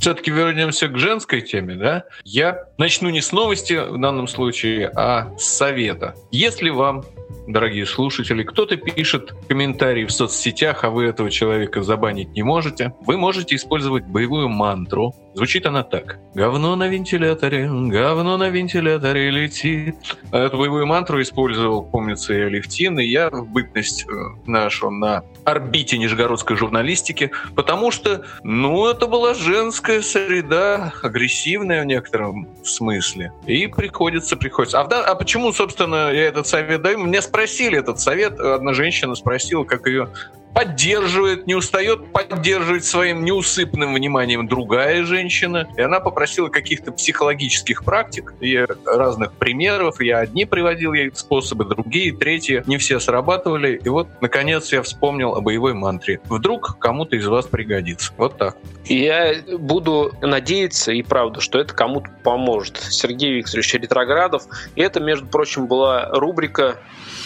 все-таки 0.00 0.30
вернемся 0.30 0.88
к 0.88 0.98
женской 0.98 1.42
теме, 1.42 1.74
да? 1.74 2.04
Я 2.24 2.64
начну 2.78 3.10
не 3.10 3.20
с 3.20 3.32
новости 3.32 3.74
в 3.74 4.00
данном 4.00 4.26
случае, 4.26 4.90
а 4.96 5.36
с 5.38 5.44
совета. 5.44 6.14
Если 6.30 6.70
вам 6.70 7.04
дорогие 7.46 7.86
слушатели, 7.86 8.42
кто-то 8.42 8.76
пишет 8.76 9.34
комментарии 9.48 10.04
в 10.04 10.12
соцсетях, 10.12 10.84
а 10.84 10.90
вы 10.90 11.04
этого 11.04 11.30
человека 11.30 11.82
забанить 11.82 12.30
не 12.34 12.42
можете, 12.42 12.94
вы 13.06 13.16
можете 13.16 13.56
использовать 13.56 14.04
боевую 14.04 14.48
мантру. 14.48 15.14
Звучит 15.34 15.64
она 15.66 15.84
так. 15.84 16.18
Говно 16.34 16.74
на 16.74 16.88
вентиляторе, 16.88 17.68
говно 17.68 18.36
на 18.36 18.50
вентиляторе 18.50 19.30
летит. 19.30 19.96
Эту 20.32 20.58
боевую 20.58 20.86
мантру 20.86 21.22
использовал, 21.22 21.84
помнится, 21.84 22.34
и 22.34 22.40
Алевтин, 22.40 22.98
и 22.98 23.04
я 23.04 23.30
в 23.30 23.48
бытность 23.48 24.06
э, 24.08 24.12
нашу 24.46 24.90
на 24.90 25.22
орбите 25.44 25.98
нижегородской 25.98 26.56
журналистики, 26.56 27.30
потому 27.54 27.90
что, 27.90 28.24
ну, 28.42 28.88
это 28.88 29.06
была 29.06 29.34
женская 29.34 30.02
среда, 30.02 30.92
агрессивная 31.02 31.82
в 31.82 31.86
некотором 31.86 32.48
смысле. 32.64 33.32
И 33.46 33.66
приходится, 33.68 34.36
приходится. 34.36 34.80
А, 34.80 34.84
да, 34.86 35.04
а 35.04 35.14
почему, 35.14 35.52
собственно, 35.52 36.10
я 36.12 36.24
этот 36.26 36.46
совет 36.46 36.82
даю? 36.82 36.98
Мне 36.98 37.19
спросили 37.20 37.78
этот 37.78 38.00
совет, 38.00 38.38
одна 38.38 38.72
женщина 38.72 39.14
спросила, 39.14 39.64
как 39.64 39.86
ее 39.86 40.08
поддерживает, 40.54 41.46
не 41.46 41.54
устает 41.54 42.12
поддерживать 42.12 42.84
своим 42.84 43.24
неусыпным 43.24 43.94
вниманием 43.94 44.48
другая 44.48 45.04
женщина. 45.04 45.68
И 45.76 45.80
она 45.80 46.00
попросила 46.00 46.48
каких-то 46.48 46.92
психологических 46.92 47.84
практик 47.84 48.34
и 48.40 48.66
разных 48.84 49.32
примеров. 49.32 50.00
Я 50.00 50.18
одни 50.18 50.44
приводил 50.44 50.92
ей 50.92 51.10
способы, 51.14 51.64
другие, 51.64 52.16
третьи. 52.16 52.62
Не 52.66 52.78
все 52.78 53.00
срабатывали. 53.00 53.80
И 53.82 53.88
вот, 53.88 54.08
наконец, 54.20 54.72
я 54.72 54.82
вспомнил 54.82 55.34
о 55.34 55.40
боевой 55.40 55.74
мантре. 55.74 56.20
Вдруг 56.24 56.78
кому-то 56.78 57.16
из 57.16 57.26
вас 57.26 57.46
пригодится. 57.46 58.12
Вот 58.16 58.36
так. 58.36 58.56
Я 58.84 59.34
буду 59.58 60.12
надеяться, 60.20 60.92
и 60.92 61.02
правда, 61.02 61.40
что 61.40 61.58
это 61.58 61.74
кому-то 61.74 62.10
поможет. 62.22 62.78
Сергей 62.78 63.36
Викторович 63.36 63.74
Ретроградов. 63.74 64.44
И 64.74 64.82
это, 64.82 65.00
между 65.00 65.26
прочим, 65.26 65.66
была 65.66 66.08
рубрика 66.10 66.76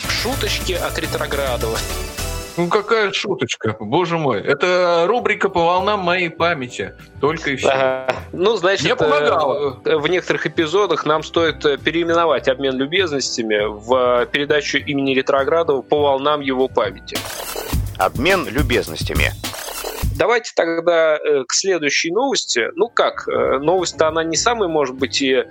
«Шуточки 0.08 0.72
от 0.72 0.98
Ретроградова». 0.98 1.78
Ну 2.56 2.68
какая 2.68 3.12
шуточка, 3.12 3.76
боже 3.80 4.16
мой. 4.16 4.40
Это 4.40 5.04
рубрика 5.08 5.48
по 5.48 5.64
волнам 5.64 6.00
моей 6.00 6.30
памяти. 6.30 6.94
Только 7.20 7.50
и 7.50 7.56
все. 7.56 7.68
Ага. 7.68 8.16
Ну, 8.32 8.56
значит, 8.56 8.84
Мне 8.84 8.96
помогало. 8.96 9.80
Э, 9.84 9.96
в 9.96 10.06
некоторых 10.06 10.46
эпизодах 10.46 11.04
нам 11.04 11.22
стоит 11.22 11.64
э, 11.64 11.78
переименовать 11.78 12.48
обмен 12.48 12.76
любезностями 12.76 13.66
в 13.66 14.26
передачу 14.26 14.78
имени 14.78 15.14
Ретроградова 15.14 15.82
по 15.82 16.02
волнам 16.02 16.40
его 16.40 16.68
памяти. 16.68 17.16
Обмен 17.98 18.46
любезностями. 18.48 19.32
Давайте 20.16 20.52
тогда 20.54 21.16
э, 21.16 21.44
к 21.46 21.52
следующей 21.52 22.10
новости. 22.12 22.68
Ну 22.76 22.88
как, 22.88 23.26
новость-то 23.26 24.08
она 24.08 24.22
не 24.22 24.36
самая, 24.36 24.68
может 24.68 24.96
быть, 24.96 25.20
и 25.20 25.44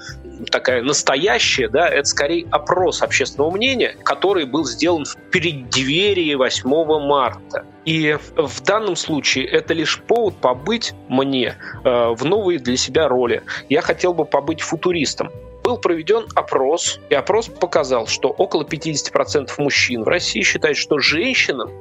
такая 0.51 0.81
настоящая, 0.81 1.67
да, 1.67 1.87
это 1.89 2.07
скорее 2.07 2.47
опрос 2.49 3.01
общественного 3.01 3.51
мнения, 3.51 3.95
который 4.03 4.45
был 4.45 4.65
сделан 4.65 5.05
в 5.05 5.15
преддверии 5.31 6.33
8 6.35 6.69
марта. 7.05 7.65
И 7.85 8.17
в 8.35 8.61
данном 8.61 8.95
случае 8.95 9.47
это 9.47 9.73
лишь 9.73 9.99
повод 10.01 10.37
побыть 10.37 10.93
мне 11.09 11.55
э, 11.83 12.13
в 12.13 12.23
новой 12.23 12.57
для 12.57 12.77
себя 12.77 13.07
роли. 13.07 13.43
Я 13.69 13.81
хотел 13.81 14.13
бы 14.13 14.25
побыть 14.25 14.61
футуристом 14.61 15.29
был 15.63 15.77
проведен 15.77 16.27
опрос, 16.35 16.99
и 17.09 17.15
опрос 17.15 17.47
показал, 17.47 18.07
что 18.07 18.29
около 18.29 18.63
50% 18.63 19.49
мужчин 19.57 20.03
в 20.03 20.07
России 20.07 20.41
считают, 20.41 20.77
что 20.77 20.99
женщинам 20.99 21.71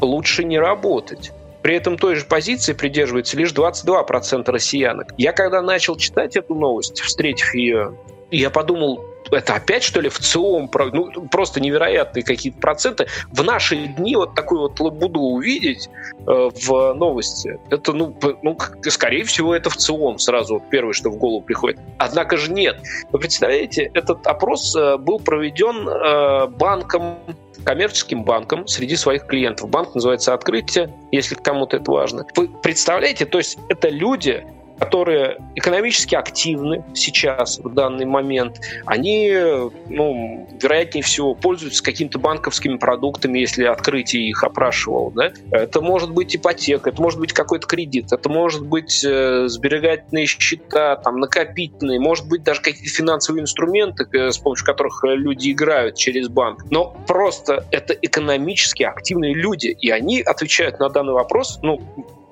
лучше 0.00 0.44
не 0.44 0.58
работать. 0.58 1.32
При 1.64 1.76
этом 1.76 1.96
той 1.96 2.16
же 2.16 2.26
позиции 2.26 2.74
придерживается 2.74 3.38
лишь 3.38 3.50
22% 3.54 4.50
россиянок. 4.50 5.14
Я 5.16 5.32
когда 5.32 5.62
начал 5.62 5.96
читать 5.96 6.36
эту 6.36 6.54
новость, 6.54 7.00
встретив 7.00 7.54
ее, 7.54 7.96
я 8.30 8.50
подумал, 8.50 9.02
это 9.30 9.54
опять, 9.54 9.82
что 9.82 10.02
ли, 10.02 10.10
в 10.10 10.18
ЦИОМ, 10.18 10.70
ну, 10.92 11.26
просто 11.28 11.62
невероятные 11.62 12.22
какие-то 12.22 12.58
проценты. 12.58 13.06
В 13.32 13.42
наши 13.42 13.76
дни 13.76 14.14
вот 14.14 14.34
такую 14.34 14.60
вот 14.60 14.78
лабуду 14.78 15.20
увидеть 15.20 15.88
э, 16.26 16.50
в 16.54 16.92
новости, 16.92 17.58
это, 17.70 17.94
ну, 17.94 18.14
ну, 18.42 18.58
скорее 18.82 19.24
всего, 19.24 19.54
это 19.54 19.70
в 19.70 19.78
ЦИОМ 19.78 20.18
сразу 20.18 20.62
первое, 20.70 20.92
что 20.92 21.08
в 21.08 21.16
голову 21.16 21.40
приходит. 21.40 21.80
Однако 21.96 22.36
же 22.36 22.52
нет. 22.52 22.76
Вы 23.10 23.20
представляете, 23.20 23.90
этот 23.94 24.26
опрос 24.26 24.76
э, 24.76 24.98
был 24.98 25.18
проведен 25.18 25.88
э, 25.88 26.46
банком 26.48 27.20
коммерческим 27.64 28.24
банком 28.24 28.66
среди 28.66 28.96
своих 28.96 29.26
клиентов. 29.26 29.70
Банк 29.70 29.94
называется 29.94 30.34
«Открытие», 30.34 30.94
если 31.12 31.34
кому-то 31.34 31.76
это 31.78 31.90
важно. 31.90 32.26
Вы 32.36 32.48
представляете, 32.48 33.26
то 33.26 33.38
есть 33.38 33.58
это 33.68 33.88
люди, 33.88 34.46
которые 34.78 35.38
экономически 35.54 36.14
активны 36.14 36.84
сейчас, 36.94 37.58
в 37.58 37.72
данный 37.72 38.06
момент, 38.06 38.60
они, 38.86 39.32
ну, 39.88 40.48
вероятнее 40.60 41.02
всего, 41.02 41.34
пользуются 41.34 41.82
какими-то 41.82 42.18
банковскими 42.18 42.76
продуктами, 42.76 43.38
если 43.38 43.64
открытие 43.64 44.28
их 44.28 44.42
опрашивал. 44.42 45.10
Да? 45.12 45.32
Это 45.50 45.80
может 45.80 46.12
быть 46.12 46.34
ипотека, 46.34 46.90
это 46.90 47.00
может 47.00 47.20
быть 47.20 47.32
какой-то 47.32 47.66
кредит, 47.66 48.12
это 48.12 48.28
может 48.28 48.66
быть 48.66 49.04
э, 49.04 49.46
сберегательные 49.48 50.26
счета, 50.26 50.96
там, 50.96 51.20
накопительные, 51.20 52.00
может 52.00 52.26
быть 52.26 52.42
даже 52.42 52.60
какие-то 52.60 52.90
финансовые 52.90 53.42
инструменты, 53.42 54.06
э, 54.12 54.30
с 54.30 54.38
помощью 54.38 54.66
которых 54.66 55.00
люди 55.04 55.52
играют 55.52 55.96
через 55.96 56.28
банк. 56.28 56.64
Но 56.70 56.96
просто 57.06 57.66
это 57.70 57.94
экономически 57.94 58.82
активные 58.82 59.34
люди, 59.34 59.68
и 59.68 59.90
они 59.90 60.20
отвечают 60.20 60.80
на 60.80 60.88
данный 60.88 61.12
вопрос, 61.12 61.58
ну, 61.62 61.80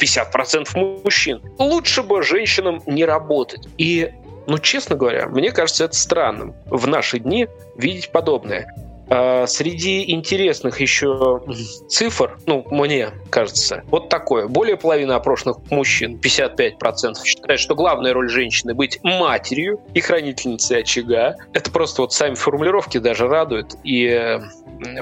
50% 0.02 1.02
мужчин. 1.04 1.40
Лучше 1.58 2.02
бы 2.02 2.22
женщинам 2.32 2.82
не 2.86 3.04
работать. 3.04 3.68
И, 3.78 4.10
ну, 4.46 4.58
честно 4.58 4.96
говоря, 4.96 5.26
мне 5.28 5.52
кажется 5.52 5.84
это 5.84 5.94
странным 5.94 6.54
в 6.66 6.86
наши 6.88 7.18
дни 7.18 7.46
видеть 7.76 8.10
подобное. 8.10 8.74
А 9.14 9.46
среди 9.46 10.10
интересных 10.10 10.80
еще 10.80 11.42
цифр, 11.88 12.38
ну, 12.46 12.64
мне 12.70 13.10
кажется, 13.28 13.82
вот 13.88 14.08
такое. 14.08 14.46
Более 14.46 14.78
половины 14.78 15.12
опрошенных 15.12 15.58
мужчин, 15.70 16.18
55%, 16.18 17.22
считают, 17.22 17.60
что 17.60 17.74
главная 17.74 18.14
роль 18.14 18.30
женщины 18.30 18.72
быть 18.72 19.00
матерью 19.02 19.80
и 19.92 20.00
хранительницей 20.00 20.80
очага. 20.80 21.36
Это 21.52 21.70
просто 21.70 22.00
вот 22.00 22.14
сами 22.14 22.36
формулировки 22.36 22.96
даже 22.96 23.28
радуют. 23.28 23.74
И 23.84 24.06
э, 24.06 24.40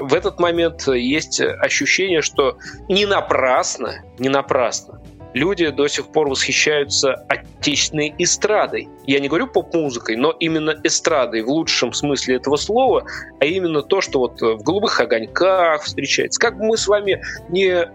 в 0.01 0.13
этот 0.13 0.41
момент 0.41 0.85
есть 0.89 1.39
ощущение, 1.39 2.21
что 2.21 2.57
не 2.89 3.05
напрасно, 3.05 4.03
не 4.19 4.27
напрасно 4.27 5.01
люди 5.33 5.69
до 5.69 5.87
сих 5.87 6.07
пор 6.07 6.29
восхищаются 6.29 7.25
отечественной 7.27 8.13
эстрадой. 8.17 8.89
Я 9.05 9.19
не 9.19 9.27
говорю 9.27 9.47
поп-музыкой, 9.47 10.15
но 10.15 10.31
именно 10.31 10.75
эстрадой 10.83 11.41
в 11.41 11.49
лучшем 11.49 11.93
смысле 11.93 12.35
этого 12.35 12.55
слова, 12.55 13.03
а 13.39 13.45
именно 13.45 13.81
то, 13.81 14.01
что 14.01 14.19
вот 14.19 14.41
в 14.41 14.63
«Голубых 14.63 14.99
огоньках» 14.99 15.83
встречается. 15.83 16.39
Как 16.39 16.57
бы 16.57 16.65
мы 16.65 16.77
с 16.77 16.87
вами 16.87 17.21
не 17.49 17.89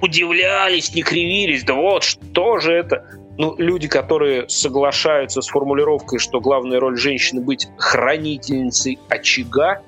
удивлялись, 0.00 0.94
не 0.94 1.02
кривились, 1.02 1.64
да 1.64 1.74
вот, 1.74 2.04
что 2.04 2.58
же 2.58 2.72
это? 2.72 3.04
Ну, 3.38 3.54
люди, 3.58 3.86
которые 3.86 4.48
соглашаются 4.48 5.42
с 5.42 5.48
формулировкой, 5.48 6.18
что 6.18 6.40
главная 6.40 6.80
роль 6.80 6.96
женщины 6.96 7.42
быть 7.42 7.68
хранительницей 7.76 8.98
очага, 9.10 9.82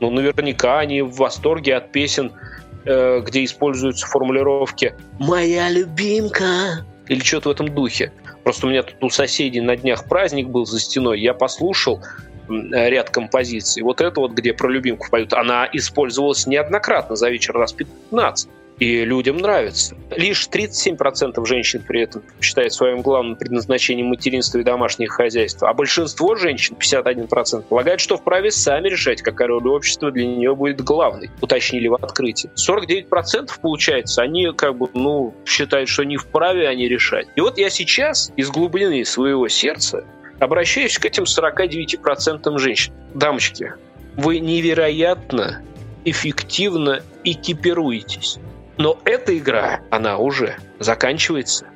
ну, 0.00 0.10
наверняка 0.10 0.80
они 0.80 1.00
в 1.00 1.14
восторге 1.14 1.76
от 1.76 1.92
песен 1.92 2.32
Э, 2.32 2.61
где 2.84 3.44
используются 3.44 4.06
формулировки 4.06 4.94
«моя 5.18 5.70
любимка» 5.70 6.84
или 7.08 7.20
что-то 7.20 7.50
в 7.50 7.52
этом 7.52 7.74
духе. 7.74 8.12
Просто 8.44 8.66
у 8.66 8.70
меня 8.70 8.82
тут 8.82 9.02
у 9.02 9.10
соседей 9.10 9.60
на 9.60 9.76
днях 9.76 10.08
праздник 10.08 10.48
был 10.48 10.66
за 10.66 10.80
стеной, 10.80 11.20
я 11.20 11.34
послушал 11.34 12.02
ряд 12.48 13.10
композиций. 13.10 13.82
Вот 13.82 14.00
это 14.00 14.20
вот, 14.20 14.32
где 14.32 14.52
про 14.52 14.68
любимку 14.68 15.08
поют, 15.10 15.32
она 15.32 15.68
использовалась 15.72 16.46
неоднократно 16.46 17.16
за 17.16 17.30
вечер 17.30 17.54
раз 17.54 17.72
15 17.72 18.48
и 18.82 19.04
людям 19.04 19.36
нравится. 19.36 19.96
Лишь 20.10 20.48
37% 20.52 21.46
женщин 21.46 21.84
при 21.86 22.02
этом 22.02 22.22
считают 22.40 22.72
своим 22.72 23.00
главным 23.02 23.36
предназначением 23.36 24.06
материнство 24.08 24.58
и 24.58 24.64
домашнее 24.64 25.08
хозяйство, 25.08 25.68
а 25.68 25.74
большинство 25.74 26.34
женщин, 26.34 26.76
51%, 26.80 27.62
полагают, 27.62 28.00
что 28.00 28.16
вправе 28.16 28.50
сами 28.50 28.88
решать, 28.88 29.22
какая 29.22 29.46
роль 29.48 29.68
общества 29.68 30.10
для 30.10 30.26
нее 30.26 30.56
будет 30.56 30.80
главной, 30.80 31.30
уточнили 31.40 31.86
в 31.86 31.94
открытии. 31.94 32.50
49% 32.56 33.50
получается, 33.60 34.22
они 34.22 34.50
как 34.56 34.76
бы, 34.76 34.88
ну, 34.94 35.34
считают, 35.46 35.88
что 35.88 36.04
не 36.04 36.16
вправе 36.16 36.68
они 36.68 36.88
решать. 36.88 37.28
И 37.36 37.40
вот 37.40 37.58
я 37.58 37.70
сейчас 37.70 38.32
из 38.36 38.50
глубины 38.50 39.04
своего 39.04 39.46
сердца 39.46 40.04
обращаюсь 40.38 40.98
к 40.98 41.04
этим 41.04 41.24
49% 41.24 42.58
женщин. 42.58 42.92
Дамочки, 43.14 43.74
вы 44.16 44.40
невероятно 44.40 45.62
эффективно 46.04 47.02
экипируетесь. 47.24 48.38
Но 48.78 48.98
эта 49.04 49.36
игра, 49.36 49.80
она 49.90 50.18
уже 50.18 50.56
заканчивается. 50.78 51.66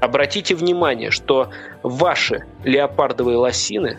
Обратите 0.00 0.54
внимание, 0.54 1.10
что 1.10 1.50
ваши 1.82 2.44
леопардовые 2.64 3.36
лосины 3.36 3.98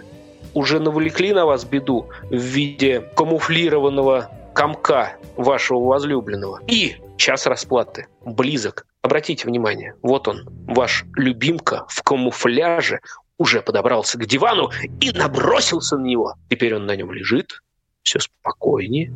уже 0.54 0.80
навлекли 0.80 1.34
на 1.34 1.46
вас 1.46 1.66
беду 1.66 2.10
в 2.30 2.36
виде 2.36 3.02
камуфлированного 3.16 4.30
комка 4.54 5.14
вашего 5.36 5.80
возлюбленного. 5.80 6.62
И 6.68 6.98
час 7.18 7.46
расплаты 7.46 8.08
близок. 8.26 8.86
Обратите 9.02 9.48
внимание, 9.48 9.94
вот 10.02 10.28
он, 10.28 10.48
ваш 10.68 11.06
любимка 11.16 11.86
в 11.88 12.04
камуфляже 12.04 13.00
уже 13.38 13.62
подобрался 13.62 14.18
к 14.18 14.26
дивану 14.26 14.72
и 15.00 15.12
набросился 15.12 15.98
на 15.98 16.06
него. 16.06 16.34
Теперь 16.50 16.76
он 16.76 16.86
на 16.86 16.96
нем 16.96 17.12
лежит, 17.12 17.62
все 18.04 18.20
спокойнее, 18.20 19.14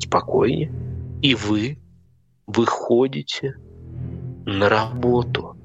спокойнее. 0.00 0.72
И 1.22 1.34
вы 1.34 1.78
выходите 2.46 3.56
на 4.46 4.68
работу. 4.68 5.56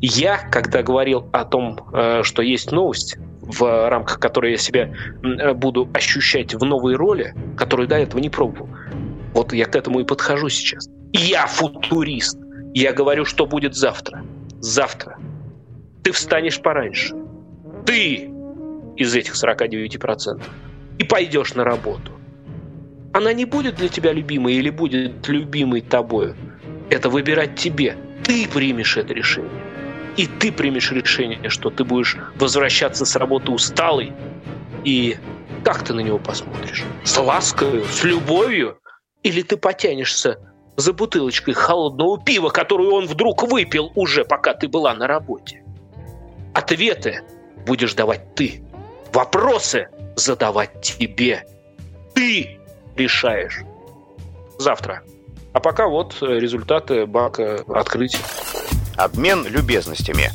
Я, 0.00 0.38
когда 0.38 0.82
говорил 0.82 1.28
о 1.32 1.44
том, 1.44 1.78
э, 1.92 2.22
что 2.22 2.42
есть 2.42 2.70
новость, 2.70 3.18
в 3.40 3.88
рамках 3.90 4.20
которой 4.20 4.52
я 4.52 4.58
себя 4.58 4.92
э, 5.22 5.52
буду 5.54 5.88
ощущать 5.92 6.54
в 6.54 6.64
новой 6.64 6.94
роли, 6.94 7.34
которую 7.56 7.88
до 7.88 7.96
этого 7.96 8.20
не 8.20 8.30
пробовал, 8.30 8.68
вот 9.34 9.52
я 9.52 9.66
к 9.66 9.74
этому 9.76 10.00
и 10.00 10.04
подхожу 10.04 10.48
сейчас. 10.48 10.88
Я 11.12 11.46
футурист. 11.46 12.38
Я 12.72 12.92
говорю, 12.92 13.24
что 13.24 13.46
будет 13.46 13.74
завтра. 13.74 14.24
Завтра. 14.60 15.18
Ты 16.02 16.12
встанешь 16.12 16.60
пораньше. 16.60 17.14
Ты 17.84 18.30
из 18.96 19.14
этих 19.14 19.34
49% 19.34 20.42
и 20.98 21.04
пойдешь 21.04 21.54
на 21.54 21.64
работу. 21.64 22.12
Она 23.12 23.32
не 23.32 23.44
будет 23.44 23.76
для 23.76 23.88
тебя 23.88 24.12
любимой 24.12 24.54
или 24.54 24.70
будет 24.70 25.26
любимой 25.28 25.80
тобою. 25.80 26.36
Это 26.90 27.08
выбирать 27.08 27.56
тебе. 27.56 27.96
Ты 28.24 28.46
примешь 28.48 28.96
это 28.96 29.12
решение. 29.12 29.50
И 30.16 30.26
ты 30.26 30.52
примешь 30.52 30.92
решение, 30.92 31.48
что 31.48 31.70
ты 31.70 31.84
будешь 31.84 32.16
возвращаться 32.36 33.04
с 33.04 33.16
работы 33.16 33.50
усталый. 33.52 34.12
И 34.84 35.16
как 35.64 35.82
ты 35.84 35.94
на 35.94 36.00
него 36.00 36.18
посмотришь? 36.18 36.84
С 37.04 37.18
лаской, 37.18 37.84
с 37.84 38.04
любовью? 38.04 38.78
Или 39.22 39.42
ты 39.42 39.56
потянешься 39.56 40.38
за 40.76 40.92
бутылочкой 40.92 41.54
холодного 41.54 42.22
пива, 42.22 42.48
которую 42.48 42.92
он 42.92 43.06
вдруг 43.06 43.42
выпил 43.50 43.92
уже, 43.94 44.24
пока 44.24 44.54
ты 44.54 44.68
была 44.68 44.94
на 44.94 45.06
работе? 45.06 45.64
Ответы 46.54 47.22
будешь 47.66 47.94
давать 47.94 48.34
ты. 48.34 48.62
Вопросы 49.12 49.88
задавать 50.16 50.80
тебе. 50.82 51.44
Ты 52.14 52.58
решаешь. 52.96 53.60
Завтра. 54.58 55.02
А 55.52 55.60
пока 55.60 55.88
вот 55.88 56.16
результаты 56.20 57.06
бака 57.06 57.64
открытия. 57.68 58.20
Обмен 58.96 59.46
любезностями. 59.46 60.30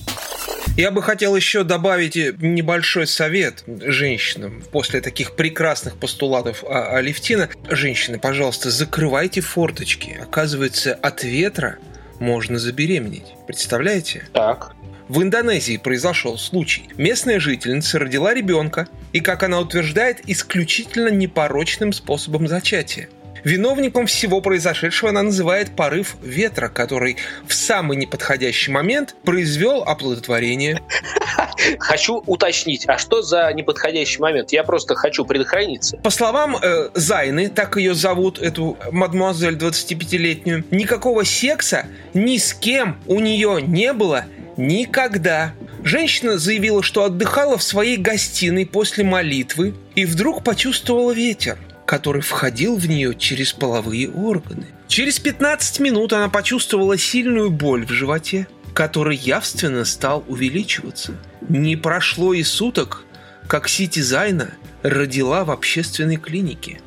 Я 0.75 0.91
бы 0.91 1.01
хотел 1.01 1.37
еще 1.37 1.63
добавить 1.63 2.15
небольшой 2.15 3.07
совет 3.07 3.63
женщинам 3.65 4.61
после 4.71 4.99
таких 4.99 5.35
прекрасных 5.37 5.95
постулатов 5.97 6.65
Алевтина. 6.65 7.49
Женщины, 7.69 8.19
пожалуйста, 8.19 8.71
закрывайте 8.71 9.39
форточки. 9.39 10.19
Оказывается, 10.21 10.93
от 10.93 11.23
ветра 11.23 11.77
можно 12.19 12.59
забеременеть. 12.59 13.35
Представляете? 13.47 14.27
Так. 14.33 14.75
В 15.07 15.21
Индонезии 15.21 15.77
произошел 15.77 16.35
случай. 16.37 16.89
Местная 16.97 17.39
жительница 17.39 17.99
родила 17.99 18.33
ребенка, 18.33 18.87
и, 19.13 19.19
как 19.19 19.43
она 19.43 19.59
утверждает, 19.59 20.21
исключительно 20.27 21.09
непорочным 21.09 21.93
способом 21.93 22.47
зачатия. 22.47 23.09
Виновником 23.43 24.07
всего 24.07 24.41
произошедшего 24.41 25.11
она 25.11 25.21
называет 25.21 25.75
порыв 25.75 26.15
ветра, 26.23 26.67
который 26.67 27.17
в 27.47 27.53
самый 27.53 27.95
неподходящий 27.95 28.71
момент 28.71 29.15
произвел 29.23 29.83
оплодотворение. 29.83 30.81
Хочу 31.79 32.23
уточнить, 32.25 32.85
а 32.87 32.97
что 32.97 33.21
за 33.21 33.53
неподходящий 33.53 34.19
момент? 34.19 34.51
Я 34.51 34.63
просто 34.63 34.95
хочу 34.95 35.25
предохраниться. 35.25 35.97
По 35.97 36.09
словам 36.09 36.57
э, 36.57 36.89
Зайны, 36.95 37.49
так 37.49 37.77
ее 37.77 37.93
зовут, 37.93 38.39
эту 38.39 38.77
мадмуазель 38.91 39.55
25-летнюю, 39.55 40.65
никакого 40.71 41.23
секса 41.23 41.85
ни 42.15 42.37
с 42.37 42.53
кем 42.53 42.99
у 43.05 43.19
нее 43.19 43.61
не 43.61 43.93
было 43.93 44.25
никогда. 44.57 45.53
Женщина 45.83 46.37
заявила, 46.37 46.83
что 46.83 47.03
отдыхала 47.03 47.57
в 47.57 47.63
своей 47.63 47.97
гостиной 47.97 48.65
после 48.65 49.03
молитвы 49.03 49.75
и 49.95 50.05
вдруг 50.05 50.43
почувствовала 50.43 51.11
ветер 51.11 51.57
который 51.85 52.21
входил 52.21 52.77
в 52.77 52.87
нее 52.87 53.15
через 53.15 53.53
половые 53.53 54.09
органы. 54.09 54.65
Через 54.87 55.19
15 55.19 55.79
минут 55.79 56.13
она 56.13 56.29
почувствовала 56.29 56.97
сильную 56.97 57.51
боль 57.51 57.85
в 57.85 57.91
животе, 57.91 58.47
который 58.73 59.15
явственно 59.15 59.85
стал 59.85 60.23
увеличиваться. 60.27 61.15
Не 61.47 61.75
прошло 61.75 62.33
и 62.33 62.43
суток, 62.43 63.03
как 63.47 63.69
Сити 63.69 63.99
Зайна 63.99 64.51
родила 64.83 65.43
в 65.45 65.51
общественной 65.51 66.17
клинике. 66.17 66.79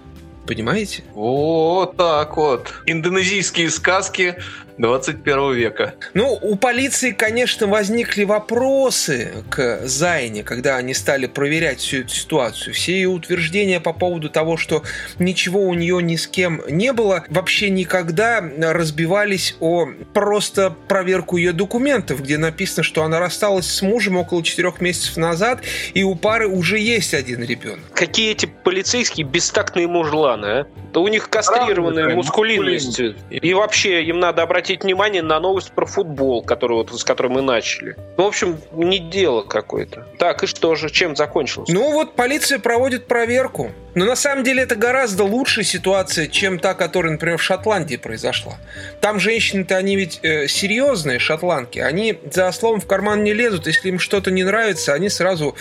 Понимаете? 0.47 1.05
Вот 1.15 1.97
так 1.97 2.37
вот. 2.37 2.73
Индонезийские 2.87 3.71
сказки 3.71 4.37
21 4.79 5.55
века. 5.55 5.95
Ну, 6.15 6.39
у 6.41 6.57
полиции, 6.57 7.11
конечно, 7.11 7.67
возникли 7.67 8.25
вопросы 8.25 9.45
к 9.51 9.81
Зайне, 9.85 10.43
когда 10.43 10.77
они 10.77 10.95
стали 10.95 11.27
проверять 11.27 11.81
всю 11.81 11.99
эту 11.99 12.11
ситуацию. 12.11 12.75
Все 12.75 12.93
ее 12.93 13.09
утверждения 13.09 13.81
по 13.81 13.93
поводу 13.93 14.31
того, 14.31 14.57
что 14.57 14.83
ничего 15.19 15.63
у 15.63 15.75
нее 15.75 16.03
ни 16.03 16.17
с 16.17 16.27
кем 16.27 16.63
не 16.69 16.93
было, 16.93 17.25
вообще 17.29 17.71
никогда 17.71 18.41
разбивались 18.41 19.57
о 19.61 19.89
просто 20.15 20.75
проверку 20.89 21.37
ее 21.37 21.53
документов, 21.53 22.23
где 22.23 22.39
написано, 22.39 22.85
что 22.85 23.03
она 23.03 23.19
рассталась 23.19 23.67
с 23.67 23.83
мужем 23.83 24.17
около 24.17 24.43
четырех 24.43 24.81
месяцев 24.81 25.17
назад, 25.17 25.61
и 25.95 26.05
у 26.05 26.15
пары 26.15 26.47
уже 26.47 26.79
есть 26.79 27.15
один 27.15 27.43
ребенок. 27.43 27.81
Какие 27.93 28.31
эти 28.31 28.47
полицейские 28.47 29.27
бестактные 29.27 29.89
мужланы, 29.89 30.47
а? 30.47 30.67
Да 30.93 31.01
у 31.01 31.09
них 31.09 31.29
кастрированная 31.29 32.15
мускулинность. 32.15 33.01
И 33.31 33.55
вообще 33.55 34.05
им 34.05 34.21
надо 34.21 34.43
обратить 34.43 34.68
обратить 34.69 34.85
внимание 34.85 35.23
на 35.23 35.41
новость 35.41 35.73
про 35.73 35.87
футбол, 35.87 36.43
которую, 36.43 36.79
вот, 36.79 37.01
с 37.01 37.05
которой 37.05 37.29
мы 37.29 37.43
начали. 37.43 37.97
Ну, 38.17 38.25
в 38.25 38.27
общем, 38.27 38.61
не 38.73 38.99
дело 38.99 39.43
какое-то. 39.43 40.07
Так, 40.19 40.43
и 40.43 40.47
что 40.47 40.75
же, 40.75 40.91
чем 40.91 41.17
закончилось? 41.17 41.71
Ну 41.73 41.93
вот 41.93 42.15
полиция 42.15 42.59
проводит 42.59 43.07
проверку. 43.07 43.73
Но 43.95 44.05
на 44.05 44.17
самом 44.17 44.45
деле 44.45 44.63
это 44.63 44.77
гораздо 44.77 45.25
лучшая 45.25 45.65
ситуация, 45.65 46.27
чем 46.27 46.59
та, 46.59 46.75
которая, 46.75 47.13
например, 47.13 47.39
в 47.39 47.43
Шотландии 47.43 47.97
произошла. 47.97 48.59
Там 49.01 49.19
женщины-то, 49.19 49.77
они 49.77 49.97
ведь 49.97 50.21
э, 50.23 50.47
серьезные, 50.49 51.19
шотландки. 51.19 51.79
Они 51.79 52.19
за 52.31 52.53
словом 52.53 52.81
в 52.81 52.87
карман 52.87 53.25
не 53.25 53.33
лезут. 53.33 53.67
Если 53.67 53.89
им 53.89 53.99
что-то 53.99 54.31
не 54.31 54.45
нравится, 54.45 54.93
они 54.93 55.09
сразу 55.09 55.57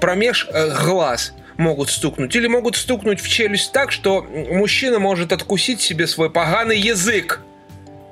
промеж 0.00 0.46
э, 0.52 0.70
глаз 0.84 1.32
могут 1.56 1.90
стукнуть. 1.90 2.34
Или 2.36 2.46
могут 2.46 2.76
стукнуть 2.76 3.20
в 3.20 3.28
челюсть 3.28 3.72
так, 3.72 3.92
что 3.92 4.22
мужчина 4.22 4.98
может 4.98 5.32
откусить 5.32 5.80
себе 5.80 6.06
свой 6.06 6.30
поганый 6.30 6.78
язык. 6.78 7.40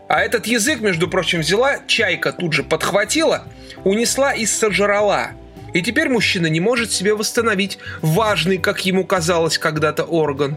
А 0.08 0.22
этот 0.22 0.46
язык, 0.46 0.80
между 0.80 1.06
прочим, 1.06 1.40
взяла, 1.40 1.80
чайка 1.86 2.32
тут 2.32 2.54
же 2.54 2.62
подхватила, 2.62 3.44
унесла 3.84 4.32
и 4.32 4.46
сожрала. 4.46 5.32
И 5.74 5.82
теперь 5.82 6.08
мужчина 6.08 6.46
не 6.46 6.60
может 6.60 6.90
себе 6.90 7.14
восстановить 7.14 7.78
важный, 8.00 8.56
как 8.56 8.86
ему 8.86 9.04
казалось 9.04 9.58
когда-то, 9.58 10.04
орган. 10.04 10.56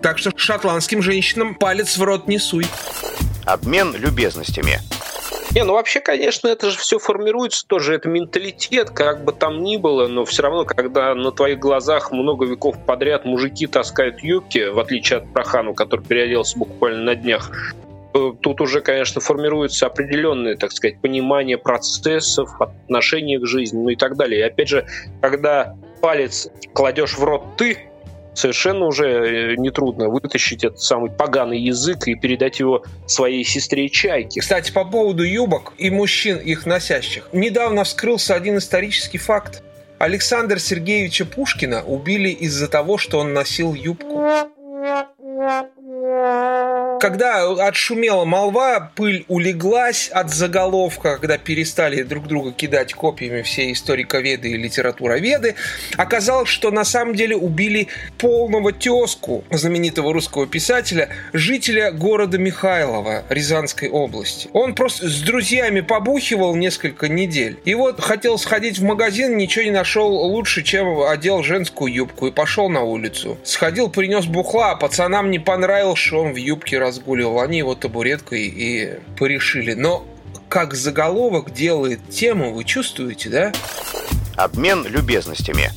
Так 0.00 0.18
что 0.18 0.32
шотландским 0.34 1.02
женщинам 1.02 1.54
палец 1.54 1.98
в 1.98 2.02
рот 2.02 2.26
не 2.26 2.38
суй. 2.38 2.66
Обмен 3.44 3.94
любезностями. 3.94 4.80
Не, 5.54 5.62
ну 5.64 5.74
вообще, 5.74 6.00
конечно, 6.00 6.48
это 6.48 6.70
же 6.70 6.78
все 6.78 6.98
формируется 6.98 7.66
тоже, 7.66 7.94
это 7.94 8.08
менталитет, 8.08 8.90
как 8.90 9.24
бы 9.24 9.32
там 9.32 9.62
ни 9.62 9.76
было, 9.76 10.06
но 10.06 10.24
все 10.24 10.42
равно, 10.42 10.64
когда 10.64 11.14
на 11.14 11.32
твоих 11.32 11.58
глазах 11.58 12.12
много 12.12 12.44
веков 12.44 12.76
подряд 12.84 13.24
мужики 13.24 13.66
таскают 13.66 14.20
юбки, 14.20 14.68
в 14.68 14.78
отличие 14.78 15.18
от 15.18 15.32
Прохану, 15.32 15.72
который 15.72 16.04
переоделся 16.04 16.58
буквально 16.58 17.04
на 17.04 17.14
днях, 17.14 17.50
тут 18.40 18.60
уже, 18.60 18.80
конечно, 18.80 19.20
формируется 19.20 19.86
определенное, 19.86 20.56
так 20.56 20.72
сказать, 20.72 21.00
понимание 21.00 21.58
процессов, 21.58 22.50
отношений 22.60 23.38
к 23.38 23.46
жизни, 23.46 23.78
ну 23.78 23.88
и 23.90 23.96
так 23.96 24.16
далее. 24.16 24.40
И 24.40 24.42
опять 24.42 24.68
же, 24.68 24.86
когда 25.20 25.76
палец 26.00 26.48
кладешь 26.72 27.16
в 27.16 27.24
рот 27.24 27.56
ты, 27.56 27.78
совершенно 28.34 28.86
уже 28.86 29.06
э, 29.06 29.56
нетрудно 29.56 30.08
вытащить 30.08 30.62
этот 30.62 30.80
самый 30.80 31.10
поганый 31.10 31.58
язык 31.58 32.06
и 32.06 32.14
передать 32.14 32.60
его 32.60 32.84
своей 33.06 33.44
сестре 33.44 33.88
Чайке. 33.88 34.40
Кстати, 34.40 34.72
по 34.72 34.84
поводу 34.84 35.22
юбок 35.22 35.72
и 35.78 35.90
мужчин, 35.90 36.38
их 36.38 36.66
носящих. 36.66 37.28
Недавно 37.32 37.84
вскрылся 37.84 38.34
один 38.34 38.58
исторический 38.58 39.18
факт. 39.18 39.62
Александра 39.98 40.58
Сергеевича 40.58 41.24
Пушкина 41.24 41.82
убили 41.82 42.28
из-за 42.28 42.68
того, 42.68 42.98
что 42.98 43.18
он 43.18 43.32
носил 43.32 43.72
юбку. 43.72 44.22
Когда 47.00 47.50
отшумела 47.66 48.24
молва, 48.24 48.90
пыль 48.94 49.24
улеглась 49.28 50.08
от 50.08 50.32
заголовка, 50.32 51.18
когда 51.18 51.36
перестали 51.38 52.02
друг 52.02 52.26
друга 52.26 52.52
кидать 52.52 52.94
копиями 52.94 53.42
все 53.42 53.70
историковеды 53.72 54.50
и 54.50 54.56
литературоведы, 54.56 55.56
оказалось, 55.96 56.48
что 56.48 56.70
на 56.70 56.84
самом 56.84 57.14
деле 57.14 57.36
убили 57.36 57.88
полного 58.18 58.72
тезку 58.72 59.44
знаменитого 59.50 60.12
русского 60.12 60.46
писателя, 60.46 61.08
жителя 61.32 61.92
города 61.92 62.38
Михайлова 62.38 63.24
Рязанской 63.28 63.88
области. 63.88 64.48
Он 64.52 64.74
просто 64.74 65.08
с 65.08 65.20
друзьями 65.20 65.80
побухивал 65.80 66.54
несколько 66.56 67.08
недель. 67.08 67.58
И 67.64 67.74
вот 67.74 68.00
хотел 68.00 68.38
сходить 68.38 68.78
в 68.78 68.84
магазин, 68.84 69.36
ничего 69.36 69.64
не 69.64 69.70
нашел 69.70 70.08
лучше, 70.08 70.62
чем 70.62 71.02
одел 71.02 71.42
женскую 71.42 71.92
юбку 71.92 72.28
и 72.28 72.30
пошел 72.30 72.68
на 72.68 72.82
улицу. 72.82 73.38
Сходил, 73.44 73.90
принес 73.90 74.26
бухла, 74.26 74.72
а 74.72 74.76
пацанам 74.76 75.30
не 75.30 75.38
понравилось, 75.38 75.95
что 75.96 76.22
он 76.22 76.32
в 76.32 76.36
юбке 76.36 76.78
разгуливал. 76.78 77.40
Они 77.40 77.58
его 77.58 77.74
табуреткой 77.74 78.42
и 78.42 78.98
порешили. 79.18 79.74
Но 79.74 80.06
как 80.48 80.74
заголовок 80.74 81.52
делает 81.52 82.08
тему, 82.08 82.52
вы 82.52 82.64
чувствуете, 82.64 83.28
да? 83.28 83.52
Обмен 84.36 84.86
любезностями. 84.86 85.70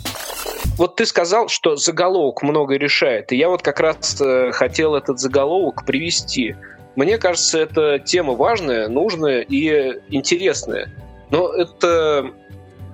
Вот 0.77 0.95
ты 0.95 1.05
сказал, 1.05 1.49
что 1.49 1.75
заголовок 1.75 2.41
многое 2.41 2.77
решает, 2.77 3.33
и 3.33 3.35
я 3.35 3.49
вот 3.49 3.61
как 3.61 3.81
раз 3.81 4.19
э, 4.21 4.51
хотел 4.53 4.95
этот 4.95 5.19
заголовок 5.19 5.85
привести. 5.85 6.55
Мне 6.95 7.17
кажется, 7.17 7.59
это 7.59 7.99
тема 7.99 8.33
важная, 8.33 8.87
нужная 8.87 9.41
и 9.41 9.99
интересная. 10.09 10.89
Но 11.31 11.51
это, 11.53 12.31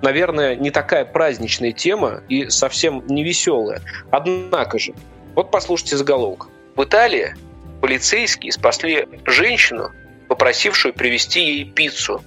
наверное, 0.02 0.56
не 0.56 0.70
такая 0.70 1.04
праздничная 1.04 1.72
тема 1.72 2.22
и 2.28 2.48
совсем 2.48 3.04
не 3.06 3.22
веселая. 3.22 3.80
Однако 4.10 4.78
же, 4.78 4.92
вот 5.36 5.50
послушайте 5.50 5.96
заголовок. 5.96 6.48
В 6.76 6.84
Италии 6.84 7.34
полицейские 7.80 8.52
спасли 8.52 9.08
женщину, 9.24 9.90
попросившую 10.28 10.92
привезти 10.92 11.40
ей 11.40 11.64
пиццу. 11.64 12.22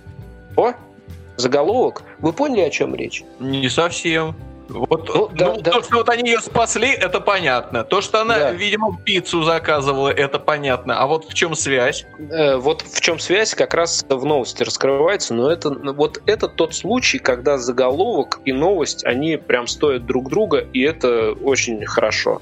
О, 0.56 0.74
заголовок. 1.38 2.04
Вы 2.20 2.34
поняли, 2.34 2.62
о 2.62 2.70
чем 2.70 2.96
речь? 2.96 3.24
Не 3.40 3.70
совсем. 3.70 4.36
Вот, 4.70 5.10
ну, 5.10 5.30
да, 5.34 5.46
ну, 5.48 5.62
да. 5.62 5.72
То, 5.72 5.82
что 5.82 5.98
вот 5.98 6.10
они 6.10 6.30
ее 6.30 6.42
спасли, 6.42 6.90
это 6.90 7.20
понятно. 7.20 7.84
То, 7.84 8.02
что 8.02 8.22
она, 8.22 8.38
да. 8.38 8.52
видимо, 8.52 8.96
пиццу 9.04 9.42
заказывала, 9.44 10.10
это 10.10 10.38
понятно. 10.38 11.00
А 11.00 11.08
вот 11.08 11.26
в 11.26 11.34
чем 11.34 11.56
связь? 11.56 12.06
Э, 12.32 12.58
вот 12.58 12.84
в 12.84 13.02
чем 13.02 13.18
связь, 13.18 13.56
как 13.56 13.74
раз 13.74 14.06
в 14.08 14.26
новости 14.26 14.62
раскрывается. 14.62 15.34
Но 15.34 15.52
это 15.52 15.72
вот 15.72 16.22
это 16.28 16.48
тот 16.48 16.76
случай, 16.76 17.18
когда 17.18 17.58
заголовок 17.58 18.42
и 18.46 18.54
новость, 18.54 19.04
они 19.06 19.38
прям 19.38 19.66
стоят 19.68 20.06
друг 20.06 20.30
друга, 20.30 20.60
и 20.72 20.82
это 20.82 21.32
очень 21.32 21.84
хорошо. 21.86 22.40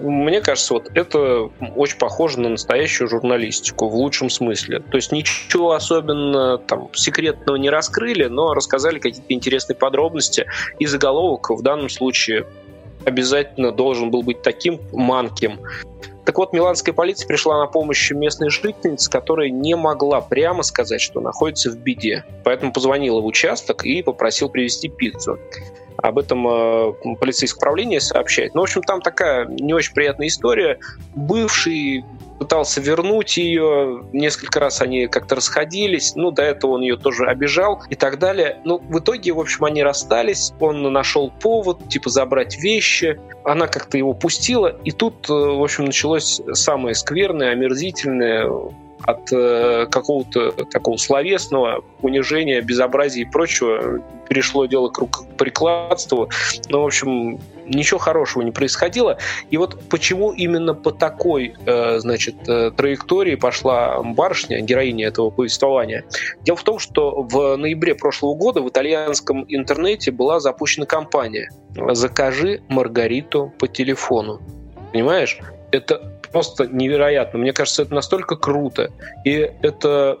Мне 0.00 0.40
кажется, 0.40 0.74
вот 0.74 0.90
это 0.94 1.50
очень 1.76 1.98
похоже 1.98 2.40
на 2.40 2.48
настоящую 2.48 3.08
журналистику 3.08 3.88
в 3.88 3.94
лучшем 3.94 4.30
смысле. 4.30 4.80
То 4.80 4.96
есть 4.96 5.12
ничего 5.12 5.72
особенно 5.72 6.58
там 6.58 6.88
секретного 6.94 7.56
не 7.56 7.70
раскрыли, 7.70 8.24
но 8.24 8.54
рассказали 8.54 8.98
какие-то 8.98 9.32
интересные 9.32 9.76
подробности. 9.76 10.46
И 10.78 10.86
заголовок 10.86 11.50
в 11.50 11.62
данном 11.62 11.88
случае 11.88 12.46
обязательно 13.04 13.72
должен 13.72 14.10
был 14.10 14.22
быть 14.22 14.42
таким 14.42 14.80
манким. 14.92 15.60
Так 16.24 16.38
вот, 16.38 16.52
миланская 16.52 16.94
полиция 16.94 17.26
пришла 17.26 17.58
на 17.58 17.66
помощь 17.66 18.10
местной 18.10 18.50
жительнице, 18.50 19.10
которая 19.10 19.50
не 19.50 19.74
могла 19.74 20.20
прямо 20.20 20.62
сказать, 20.62 21.00
что 21.00 21.20
находится 21.20 21.70
в 21.70 21.76
беде. 21.76 22.24
Поэтому 22.44 22.72
позвонила 22.72 23.20
в 23.20 23.26
участок 23.26 23.84
и 23.84 24.02
попросил 24.02 24.48
привезти 24.48 24.88
пиццу. 24.88 25.38
Об 26.02 26.18
этом 26.18 26.46
э, 26.46 26.92
полицейское 27.20 27.58
управление 27.58 28.00
сообщает. 28.00 28.54
Ну, 28.54 28.60
в 28.60 28.64
общем, 28.64 28.82
там 28.82 29.00
такая 29.00 29.46
не 29.46 29.74
очень 29.74 29.94
приятная 29.94 30.28
история. 30.28 30.78
Бывший 31.14 32.04
пытался 32.40 32.80
вернуть 32.80 33.36
ее, 33.36 34.02
несколько 34.14 34.60
раз 34.60 34.80
они 34.80 35.08
как-то 35.08 35.34
расходились, 35.34 36.14
ну, 36.16 36.30
до 36.30 36.42
этого 36.42 36.72
он 36.72 36.80
ее 36.80 36.96
тоже 36.96 37.26
обижал 37.26 37.82
и 37.90 37.94
так 37.94 38.18
далее. 38.18 38.56
Ну, 38.64 38.78
в 38.78 38.98
итоге, 38.98 39.32
в 39.32 39.40
общем, 39.40 39.66
они 39.66 39.82
расстались, 39.82 40.54
он 40.58 40.82
нашел 40.90 41.30
повод, 41.30 41.86
типа, 41.90 42.08
забрать 42.08 42.56
вещи, 42.56 43.20
она 43.44 43.66
как-то 43.66 43.98
его 43.98 44.14
пустила, 44.14 44.68
и 44.84 44.90
тут, 44.90 45.28
э, 45.28 45.32
в 45.32 45.62
общем, 45.62 45.84
началось 45.84 46.40
самое 46.54 46.94
скверное, 46.94 47.52
омерзительное, 47.52 48.50
от 49.02 49.32
э, 49.32 49.86
какого-то 49.90 50.52
такого 50.66 50.96
словесного 50.96 51.84
унижения, 52.02 52.60
безобразия 52.60 53.22
и 53.22 53.24
прочего 53.24 54.00
перешло 54.28 54.66
дело 54.66 54.88
к 54.88 54.98
рукоприкладству. 54.98 56.30
Ну, 56.68 56.82
в 56.82 56.86
общем, 56.86 57.40
ничего 57.66 57.98
хорошего 57.98 58.42
не 58.42 58.52
происходило. 58.52 59.18
И 59.50 59.56
вот 59.56 59.80
почему 59.88 60.32
именно 60.32 60.74
по 60.74 60.90
такой, 60.90 61.54
э, 61.66 61.98
значит, 61.98 62.36
э, 62.48 62.70
траектории 62.76 63.34
пошла 63.34 64.02
барышня, 64.02 64.60
героиня 64.60 65.08
этого 65.08 65.30
повествования? 65.30 66.04
Дело 66.42 66.56
в 66.56 66.62
том, 66.62 66.78
что 66.78 67.22
в 67.22 67.56
ноябре 67.56 67.94
прошлого 67.94 68.34
года 68.34 68.60
в 68.60 68.68
итальянском 68.68 69.44
интернете 69.48 70.10
была 70.10 70.40
запущена 70.40 70.86
кампания 70.86 71.50
«Закажи 71.92 72.62
Маргариту 72.68 73.52
по 73.58 73.66
телефону». 73.66 74.40
Понимаешь? 74.92 75.38
Это 75.72 76.09
просто 76.32 76.66
невероятно. 76.66 77.38
Мне 77.38 77.52
кажется, 77.52 77.82
это 77.82 77.94
настолько 77.94 78.36
круто. 78.36 78.90
И 79.24 79.50
это, 79.62 80.18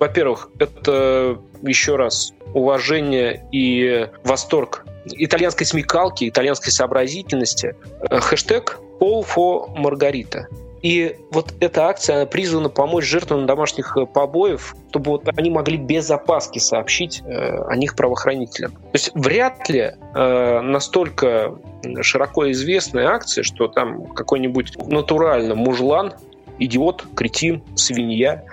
во-первых, 0.00 0.50
это 0.58 1.38
еще 1.62 1.96
раз 1.96 2.32
уважение 2.52 3.46
и 3.52 4.08
восторг 4.24 4.84
итальянской 5.06 5.66
смекалки, 5.66 6.28
итальянской 6.28 6.72
сообразительности. 6.72 7.76
Хэштег 8.10 8.78
«All 9.00 9.24
for 9.24 9.74
Margarita». 9.76 10.46
И 10.84 11.16
вот 11.30 11.54
эта 11.60 11.86
акция 11.86 12.16
она 12.16 12.26
призвана 12.26 12.68
помочь 12.68 13.06
жертвам 13.06 13.46
домашних 13.46 13.96
э, 13.96 14.04
побоев, 14.04 14.76
чтобы 14.90 15.12
вот 15.12 15.28
они 15.34 15.48
могли 15.48 15.78
без 15.78 16.10
опаски 16.10 16.58
сообщить 16.58 17.22
э, 17.24 17.64
о 17.66 17.74
них 17.74 17.96
правоохранителям. 17.96 18.72
То 18.72 18.90
есть 18.92 19.10
вряд 19.14 19.66
ли 19.70 19.92
э, 20.14 20.60
настолько 20.60 21.54
широко 22.02 22.50
известная 22.50 23.06
акция, 23.06 23.44
что 23.44 23.66
там 23.66 24.08
какой-нибудь 24.08 24.76
натурально 24.86 25.54
мужлан, 25.54 26.12
идиот, 26.58 27.06
кретин, 27.16 27.62
свинья 27.76 28.44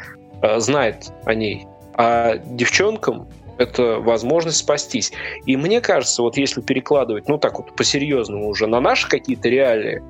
знает 0.57 1.11
о 1.25 1.35
ней. 1.35 1.67
А 1.95 2.37
девчонкам 2.37 3.27
это 3.57 3.99
возможность 3.99 4.57
спастись. 4.57 5.11
И 5.45 5.57
мне 5.57 5.81
кажется, 5.81 6.21
вот 6.21 6.37
если 6.37 6.61
перекладывать, 6.61 7.27
ну 7.27 7.37
так 7.37 7.59
вот 7.59 7.75
по-серьезному 7.75 8.47
уже 8.47 8.67
на 8.67 8.79
наши 8.79 9.07
какие-то 9.09 9.49
реалии, 9.49 10.01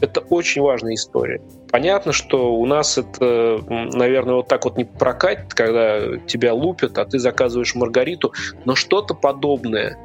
это 0.00 0.20
очень 0.20 0.62
важная 0.62 0.94
история. 0.94 1.40
Понятно, 1.70 2.12
что 2.12 2.54
у 2.54 2.66
нас 2.66 2.98
это, 2.98 3.60
наверное, 3.68 4.36
вот 4.36 4.48
так 4.48 4.64
вот 4.64 4.76
не 4.76 4.84
прокатит, 4.84 5.54
когда 5.54 6.18
тебя 6.26 6.54
лупят, 6.54 6.98
а 6.98 7.04
ты 7.04 7.18
заказываешь 7.18 7.74
Маргариту, 7.74 8.32
но 8.64 8.74
что-то 8.74 9.14
подобное 9.14 9.98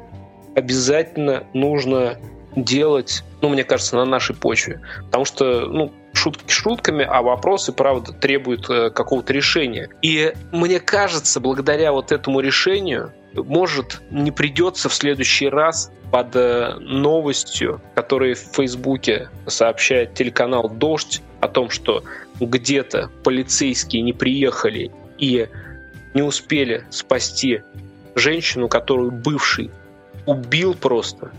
обязательно 0.54 1.44
нужно 1.54 2.18
делать, 2.56 3.24
ну, 3.40 3.48
мне 3.48 3.64
кажется, 3.64 3.96
на 3.96 4.04
нашей 4.04 4.36
почве. 4.36 4.80
Потому 5.06 5.24
что, 5.24 5.66
ну, 5.66 5.92
шутки 6.12 6.50
шутками, 6.50 7.06
а 7.08 7.22
вопросы, 7.22 7.72
правда, 7.72 8.12
требуют 8.12 8.68
э, 8.68 8.90
какого-то 8.90 9.32
решения. 9.32 9.88
И 10.02 10.32
мне 10.52 10.78
кажется, 10.78 11.40
благодаря 11.40 11.92
вот 11.92 12.12
этому 12.12 12.40
решению, 12.40 13.12
может, 13.34 14.00
не 14.10 14.30
придется 14.30 14.88
в 14.88 14.94
следующий 14.94 15.48
раз 15.48 15.90
под 16.10 16.36
э, 16.36 16.74
новостью, 16.80 17.80
которую 17.94 18.36
в 18.36 18.40
Фейсбуке 18.54 19.30
сообщает 19.46 20.14
телеканал 20.14 20.68
«Дождь» 20.68 21.22
о 21.40 21.48
том, 21.48 21.70
что 21.70 22.04
где-то 22.38 23.10
полицейские 23.24 24.02
не 24.02 24.12
приехали 24.12 24.90
и 25.18 25.48
не 26.14 26.22
успели 26.22 26.84
спасти 26.90 27.62
женщину, 28.14 28.68
которую 28.68 29.10
бывший 29.10 29.70
убил 30.26 30.74
просто, 30.74 31.32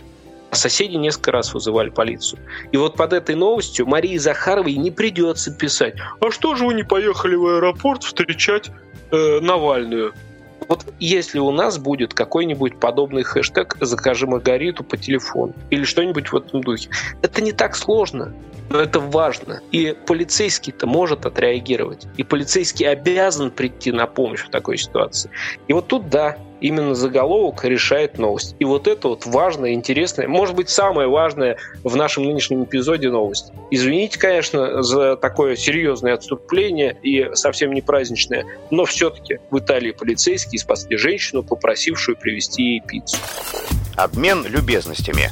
а 0.49 0.55
соседи 0.55 0.95
несколько 0.95 1.31
раз 1.31 1.53
вызывали 1.53 1.89
полицию. 1.89 2.39
И 2.71 2.77
вот 2.77 2.95
под 2.95 3.13
этой 3.13 3.35
новостью 3.35 3.85
Марии 3.85 4.17
Захаровой 4.17 4.73
не 4.75 4.91
придется 4.91 5.53
писать, 5.53 5.95
а 6.19 6.31
что 6.31 6.55
же 6.55 6.65
вы 6.65 6.73
не 6.73 6.83
поехали 6.83 7.35
в 7.35 7.45
аэропорт 7.45 8.03
встречать 8.03 8.69
э, 9.11 9.39
Навальную? 9.39 10.13
Вот 10.67 10.85
если 10.99 11.39
у 11.39 11.51
нас 11.51 11.77
будет 11.77 12.13
какой-нибудь 12.13 12.79
подобный 12.79 13.23
хэштег 13.23 13.77
«Закажи 13.81 14.27
Маргариту 14.27 14.83
по 14.83 14.97
телефону» 14.97 15.53
или 15.69 15.83
что-нибудь 15.83 16.31
в 16.31 16.35
этом 16.35 16.61
духе, 16.61 16.89
это 17.21 17.41
не 17.41 17.51
так 17.51 17.75
сложно, 17.75 18.33
но 18.69 18.79
это 18.79 18.99
важно. 18.99 19.61
И 19.71 19.95
полицейский-то 20.05 20.87
может 20.87 21.25
отреагировать. 21.25 22.07
И 22.17 22.23
полицейский 22.23 22.87
обязан 22.87 23.51
прийти 23.51 23.91
на 23.91 24.07
помощь 24.07 24.41
в 24.41 24.49
такой 24.49 24.77
ситуации. 24.77 25.29
И 25.67 25.73
вот 25.73 25.87
тут, 25.87 26.09
да, 26.09 26.37
именно 26.63 26.95
заголовок 26.95 27.63
решает 27.65 28.17
новость. 28.17 28.55
И 28.57 28.65
вот 28.65 28.87
это 28.87 29.09
вот 29.09 29.25
важное, 29.25 29.73
интересное, 29.73 30.27
может 30.27 30.55
быть, 30.55 30.69
самое 30.69 31.07
важное 31.07 31.57
в 31.83 31.95
нашем 31.95 32.23
нынешнем 32.23 32.63
эпизоде 32.63 33.09
новость. 33.09 33.51
Извините, 33.69 34.17
конечно, 34.17 34.81
за 34.81 35.17
такое 35.17 35.55
серьезное 35.55 36.13
отступление 36.13 36.97
и 37.03 37.29
совсем 37.33 37.73
не 37.73 37.81
праздничное, 37.81 38.45
но 38.71 38.85
все-таки 38.85 39.39
в 39.51 39.59
Италии 39.59 39.91
полицейские 39.91 40.59
спасли 40.59 40.95
женщину, 40.95 41.43
попросившую 41.43 42.17
привезти 42.17 42.63
ей 42.63 42.81
пиццу. 42.81 43.17
Обмен 43.97 44.45
любезностями. 44.47 45.29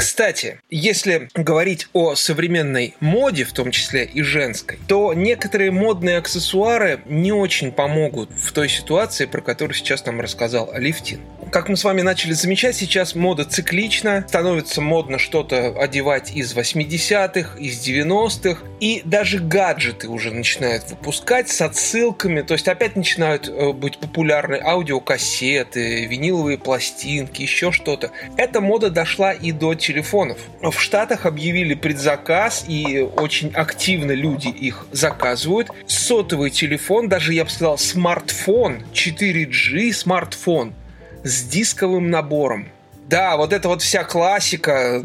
Кстати, 0.00 0.58
если 0.70 1.28
говорить 1.34 1.88
о 1.92 2.14
современной 2.14 2.94
моде, 3.00 3.44
в 3.44 3.52
том 3.52 3.70
числе 3.70 4.06
и 4.06 4.22
женской, 4.22 4.78
то 4.88 5.12
некоторые 5.12 5.70
модные 5.70 6.16
аксессуары 6.16 7.00
не 7.04 7.32
очень 7.32 7.70
помогут 7.70 8.30
в 8.30 8.50
той 8.52 8.70
ситуации, 8.70 9.26
про 9.26 9.42
которую 9.42 9.74
сейчас 9.74 10.06
нам 10.06 10.18
рассказал 10.22 10.70
Алифтин. 10.72 11.20
Как 11.50 11.68
мы 11.68 11.76
с 11.76 11.82
вами 11.82 12.02
начали 12.02 12.32
замечать, 12.32 12.76
сейчас 12.76 13.16
мода 13.16 13.44
циклична, 13.44 14.24
становится 14.28 14.80
модно 14.80 15.18
что-то 15.18 15.74
одевать 15.76 16.30
из 16.30 16.54
80-х, 16.54 17.58
из 17.58 17.84
90-х, 17.84 18.62
и 18.78 19.02
даже 19.04 19.40
гаджеты 19.40 20.06
уже 20.08 20.30
начинают 20.30 20.88
выпускать 20.88 21.48
с 21.48 21.60
отсылками, 21.60 22.42
то 22.42 22.54
есть 22.54 22.68
опять 22.68 22.94
начинают 22.94 23.48
э, 23.48 23.72
быть 23.72 23.98
популярны 23.98 24.60
аудиокассеты, 24.62 26.06
виниловые 26.06 26.56
пластинки, 26.56 27.42
еще 27.42 27.72
что-то. 27.72 28.12
Эта 28.36 28.60
мода 28.60 28.88
дошла 28.88 29.32
и 29.32 29.50
до 29.50 29.74
телефонов. 29.74 30.38
В 30.62 30.78
Штатах 30.78 31.26
объявили 31.26 31.74
предзаказ, 31.74 32.64
и 32.68 33.00
очень 33.00 33.50
активно 33.54 34.12
люди 34.12 34.48
их 34.48 34.86
заказывают. 34.92 35.68
Сотовый 35.88 36.50
телефон, 36.50 37.08
даже 37.08 37.34
я 37.34 37.44
бы 37.44 37.50
сказал 37.50 37.76
смартфон, 37.76 38.84
4G 38.94 39.92
смартфон 39.92 40.74
с 41.24 41.42
дисковым 41.44 42.10
набором 42.10 42.68
Да, 43.08 43.36
вот 43.36 43.52
это 43.52 43.68
вот 43.68 43.82
вся 43.82 44.04
классика, 44.04 45.02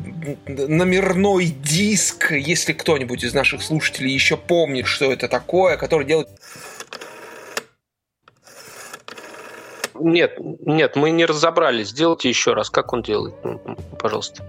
номерной 0.47 1.47
диск, 1.47 2.31
если 2.31 2.73
кто-нибудь 2.73 3.23
из 3.23 3.33
наших 3.33 3.61
слушателей 3.61 4.13
еще 4.13 4.37
помнит, 4.37 4.85
что 4.87 5.11
это 5.11 5.27
такое, 5.27 5.77
который 5.77 6.05
делает... 6.05 6.29
Нет, 9.97 10.37
нет, 10.39 10.95
мы 10.95 11.09
не 11.11 11.25
разобрались. 11.25 11.89
Сделайте 11.89 12.29
еще 12.29 12.53
раз, 12.53 12.69
как 12.69 12.93
он 12.93 13.01
делает, 13.01 13.33
пожалуйста. 13.97 14.47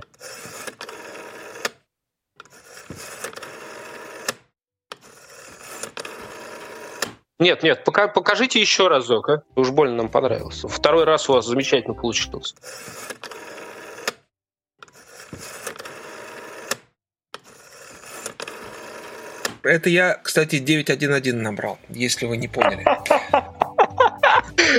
Нет, 7.38 7.62
нет, 7.62 7.84
пока, 7.84 8.08
покажите 8.08 8.60
еще 8.60 8.88
разок, 8.88 9.28
а? 9.28 9.42
Уж 9.56 9.70
больно 9.70 9.96
нам 9.96 10.08
понравилось. 10.08 10.64
Второй 10.66 11.04
раз 11.04 11.28
у 11.28 11.34
вас 11.34 11.46
замечательно 11.46 11.94
получилось. 11.94 12.54
Это 19.62 19.90
я, 19.90 20.14
кстати, 20.22 20.58
911 20.58 21.34
набрал, 21.34 21.78
если 21.88 22.26
вы 22.26 22.36
не 22.36 22.48
поняли. 22.48 22.84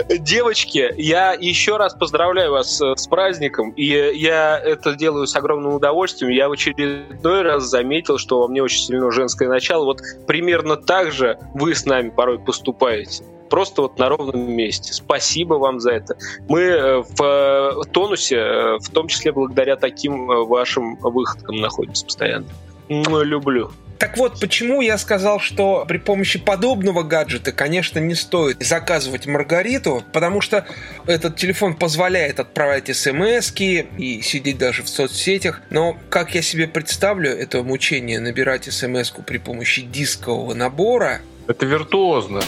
Девочки, 0.10 0.94
я 0.98 1.34
еще 1.34 1.78
раз 1.78 1.94
поздравляю 1.94 2.52
вас 2.52 2.82
э, 2.82 2.96
с 2.96 3.08
праздником, 3.08 3.72
и 3.72 3.86
я 3.86 4.58
это 4.60 4.96
делаю 4.96 5.28
с 5.28 5.36
огромным 5.36 5.74
удовольствием. 5.74 6.32
Я 6.32 6.50
в 6.50 6.54
очередной 6.54 7.42
раз 7.42 7.64
заметил, 7.64 8.18
что 8.18 8.40
во 8.42 8.48
мне 8.48 8.64
очень 8.64 8.82
сильно 8.82 9.12
женское 9.12 9.48
начало. 9.48 9.86
Вот 9.86 10.02
примерно 10.28 10.78
так 10.78 11.12
же 11.12 11.38
вы 11.54 11.76
с 11.76 11.86
нами 11.86 12.10
порой 12.10 12.40
поступаете 12.40 13.24
просто 13.50 13.84
вот 13.84 13.98
на 13.98 14.10
ровном 14.10 14.52
месте. 14.52 14.94
Спасибо 14.94 15.56
вам 15.56 15.80
за 15.80 15.92
это. 15.92 16.18
Мы 16.48 16.62
э, 16.62 17.02
в 17.02 17.22
э, 17.24 17.92
тонусе, 17.92 18.78
в 18.80 18.90
том 18.92 19.08
числе 19.08 19.32
благодаря 19.32 19.76
таким 19.76 20.28
вашим 20.28 20.96
выходкам 20.98 21.56
находимся 21.58 22.06
постоянно. 22.06 22.48
Люблю. 22.90 23.72
Так 23.98 24.16
вот, 24.18 24.40
почему 24.40 24.82
я 24.82 24.98
сказал, 24.98 25.40
что 25.40 25.84
при 25.88 25.98
помощи 25.98 26.38
подобного 26.38 27.02
гаджета, 27.02 27.52
конечно, 27.52 27.98
не 27.98 28.14
стоит 28.14 28.64
заказывать 28.64 29.26
Маргариту, 29.26 30.04
потому 30.14 30.40
что 30.40 30.66
этот 31.08 31.36
телефон 31.38 31.76
позволяет 31.76 32.40
отправлять 32.40 32.96
смс 32.96 33.52
и 33.58 34.22
сидеть 34.24 34.60
даже 34.60 34.84
в 34.84 34.90
соцсетях, 34.90 35.62
но 35.72 35.98
как 36.10 36.36
я 36.36 36.44
себе 36.44 36.68
представлю 36.68 37.32
это 37.32 37.64
мучение 37.64 38.20
набирать 38.20 38.72
смс 38.72 39.12
при 39.26 39.40
помощи 39.40 39.82
дискового 39.82 40.54
набора... 40.54 41.22
Это 41.48 41.66
виртуозно. 41.66 42.42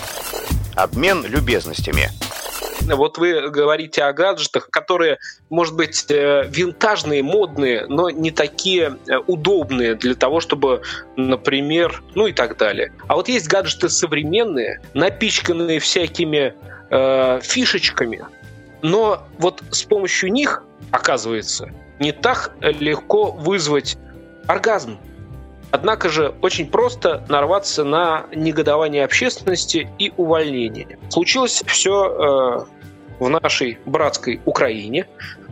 Обмен 0.75 1.25
любезностями. 1.25 2.09
Вот 2.81 3.17
вы 3.17 3.49
говорите 3.49 4.03
о 4.03 4.13
гаджетах, 4.13 4.69
которые, 4.69 5.19
может 5.49 5.75
быть, 5.75 6.05
э, 6.09 6.47
винтажные, 6.49 7.23
модные, 7.23 7.85
но 7.87 8.09
не 8.09 8.31
такие 8.31 8.97
э, 9.07 9.17
удобные 9.27 9.95
для 9.95 10.15
того, 10.15 10.39
чтобы, 10.39 10.81
например, 11.15 12.03
ну 12.15 12.27
и 12.27 12.33
так 12.33 12.57
далее. 12.57 12.93
А 13.07 13.15
вот 13.15 13.27
есть 13.27 13.47
гаджеты 13.47 13.89
современные, 13.89 14.81
напичканные 14.93 15.79
всякими 15.79 16.53
э, 16.89 17.39
фишечками, 17.41 18.25
но 18.81 19.27
вот 19.37 19.61
с 19.71 19.83
помощью 19.83 20.31
них, 20.31 20.63
оказывается, 20.91 21.69
не 21.99 22.11
так 22.11 22.53
легко 22.61 23.31
вызвать 23.31 23.97
оргазм. 24.47 24.97
Однако 25.71 26.09
же 26.09 26.33
очень 26.41 26.67
просто 26.67 27.23
нарваться 27.29 27.83
на 27.83 28.25
негодование 28.33 29.05
общественности 29.05 29.87
и 29.99 30.11
увольнение. 30.17 30.97
Случилось 31.09 31.63
все 31.67 32.65
э, 33.19 33.23
в 33.23 33.29
нашей 33.29 33.77
братской 33.85 34.41
Украине. 34.45 35.05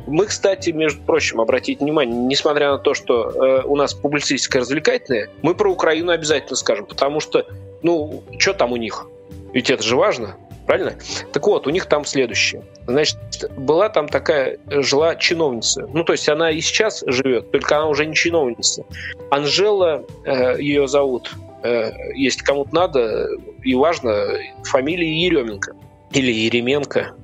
Мы, 0.08 0.26
кстати, 0.26 0.72
между 0.72 1.02
прочим, 1.02 1.42
обратите 1.42 1.84
внимание, 1.84 2.16
несмотря 2.16 2.72
на 2.72 2.78
то, 2.78 2.94
что 2.94 3.30
э, 3.30 3.64
у 3.66 3.76
нас 3.76 3.94
публицистика 3.94 4.60
развлекательная, 4.60 5.30
мы 5.42 5.54
про 5.54 5.72
Украину 5.72 6.12
обязательно 6.12 6.56
скажем, 6.56 6.86
потому 6.86 7.20
что, 7.20 7.46
ну, 7.84 8.24
что 8.40 8.54
там 8.54 8.72
у 8.72 8.78
них? 8.78 9.06
Ведь 9.54 9.70
это 9.70 9.84
же 9.84 9.96
важно, 9.96 10.38
правильно? 10.68 10.94
Так 11.34 11.48
вот, 11.48 11.66
у 11.66 11.70
них 11.72 11.88
там 11.88 12.06
следующее. 12.06 12.64
Значит, 12.86 13.18
была 13.58 13.90
там 13.90 14.08
такая, 14.08 14.60
жила 14.68 15.16
чиновница. 15.16 15.88
Ну, 15.92 16.04
то 16.04 16.14
есть 16.14 16.30
она 16.30 16.52
и 16.52 16.62
сейчас 16.62 17.04
живет, 17.08 17.52
только 17.52 17.78
она 17.78 17.88
уже 17.88 18.06
не 18.06 18.14
чиновница. 18.14 18.84
Анжела 19.32 20.06
э, 20.26 20.58
ее 20.60 20.88
зовут. 20.88 21.34
Э, 21.64 21.92
если 22.14 22.44
кому-то 22.44 22.76
надо 22.76 23.30
и 23.64 23.74
важно, 23.74 24.28
фамилия 24.64 25.12
Еременко. 25.12 25.74
Или 26.12 26.32
Еременко 26.32 27.16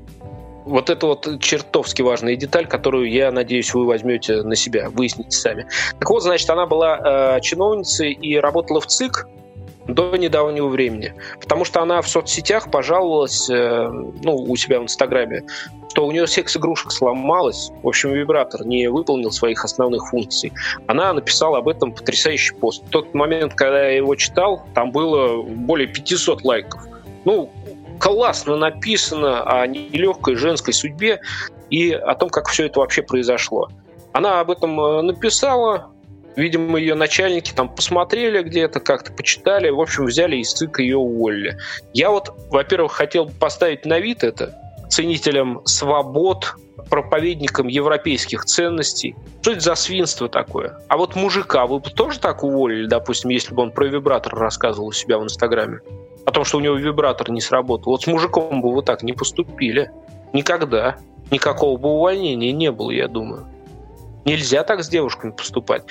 вот 0.66 0.90
это 0.90 1.08
вот 1.08 1.40
чертовски 1.40 2.02
важная 2.02 2.36
деталь, 2.36 2.68
которую, 2.68 3.12
я 3.12 3.32
надеюсь, 3.32 3.74
вы 3.74 3.86
возьмете 3.86 4.44
на 4.44 4.56
себя, 4.56 4.90
выясните 4.90 5.32
сами. 5.32 5.68
Так 6.00 6.10
вот, 6.10 6.24
значит, 6.24 6.50
она 6.50 6.66
была 6.66 7.36
э, 7.38 7.42
чиновницей 7.42 8.14
и 8.14 8.38
работала 8.38 8.80
в 8.80 8.88
ЦИК 8.88 9.28
до 9.88 10.16
недавнего 10.16 10.68
времени, 10.68 11.14
потому 11.40 11.66
что 11.66 11.82
она 11.82 12.02
в 12.02 12.08
соцсетях 12.08 12.72
пожаловалась, 12.72 13.50
э, 13.50 13.90
ну, 14.24 14.36
у 14.36 14.56
себя 14.56 14.80
в 14.80 14.84
Инстаграме, 14.84 15.44
что 15.90 16.08
у 16.08 16.12
нее 16.12 16.26
секс-игрушка 16.26 16.90
сломалась, 16.90 17.72
в 17.84 17.88
общем, 17.88 18.12
вибратор 18.12 18.66
не 18.66 18.88
выполнил 18.88 19.32
своих 19.32 19.64
основных 19.64 20.10
функций. 20.10 20.52
Она 20.88 21.14
написала 21.14 21.60
об 21.60 21.68
этом 21.68 21.94
потрясающий 21.94 22.56
пост. 22.56 22.84
В 22.84 22.90
тот 22.90 23.14
момент, 23.14 23.54
когда 23.54 23.90
я 23.90 23.98
его 23.98 24.16
читал, 24.16 24.66
там 24.74 24.92
было 24.92 25.44
более 25.44 25.88
500 25.88 26.44
лайков. 26.44 26.82
Ну, 27.26 27.52
классно 28.00 28.58
написано 28.58 29.44
о 29.44 29.68
нелегкой 29.68 30.36
женской 30.36 30.74
судьбе 30.74 31.22
и 31.70 31.92
о 31.92 32.16
том, 32.16 32.30
как 32.30 32.48
все 32.48 32.66
это 32.66 32.80
вообще 32.80 33.04
произошло. 33.04 33.70
Она 34.14 34.40
об 34.40 34.52
этом 34.52 34.80
э, 34.80 35.02
написала, 35.04 35.93
видимо, 36.36 36.80
ее 36.80 36.96
начальники 36.96 37.52
там 37.54 37.70
посмотрели 37.70 38.42
где-то, 38.42 38.80
как-то 38.80 39.12
почитали, 39.12 39.70
в 39.70 39.80
общем, 39.80 40.06
взяли 40.06 40.38
и 40.38 40.44
ЦИК 40.44 40.80
ее 40.80 40.98
уволили. 40.98 41.58
Я 41.94 42.10
вот, 42.10 42.34
во-первых, 42.50 42.94
хотел 42.94 43.30
поставить 43.30 43.86
на 43.86 44.00
вид 44.00 44.24
это 44.24 44.58
ценителям 44.90 45.62
свобод, 45.66 46.56
проповедникам 46.90 47.68
европейских 47.68 48.46
ценностей. 48.46 49.16
Что 49.42 49.52
это 49.52 49.62
за 49.62 49.76
свинство 49.76 50.30
такое? 50.30 50.78
А 50.90 50.98
вот 50.98 51.16
мужика 51.16 51.66
вы 51.66 51.80
бы 51.80 51.90
тоже 51.90 52.20
так 52.20 52.44
уволили, 52.44 52.88
допустим, 52.88 53.32
если 53.32 53.54
бы 53.54 53.64
он 53.64 53.72
про 53.72 53.86
вибратор 53.86 54.36
рассказывал 54.36 54.88
у 54.88 54.92
себя 54.92 55.18
в 55.18 55.24
Инстаграме? 55.24 55.80
о 56.26 56.32
том, 56.32 56.44
что 56.46 56.58
у 56.58 56.62
него 56.62 56.76
вибратор 56.76 57.30
не 57.32 57.42
сработал. 57.42 57.92
Вот 57.92 58.04
с 58.04 58.08
мужиком 58.08 58.62
бы 58.62 58.74
вы 58.74 58.82
так 58.82 59.04
не 59.04 59.14
поступили. 59.14 59.92
Никогда. 60.32 60.98
Никакого 61.32 61.78
бы 61.78 61.90
увольнения 61.90 62.52
не 62.52 62.72
было, 62.72 62.92
я 62.92 63.08
думаю. 63.08 63.46
Нельзя 64.26 64.64
так 64.64 64.84
с 64.84 64.90
девушками 64.90 65.32
поступать. 65.32 65.84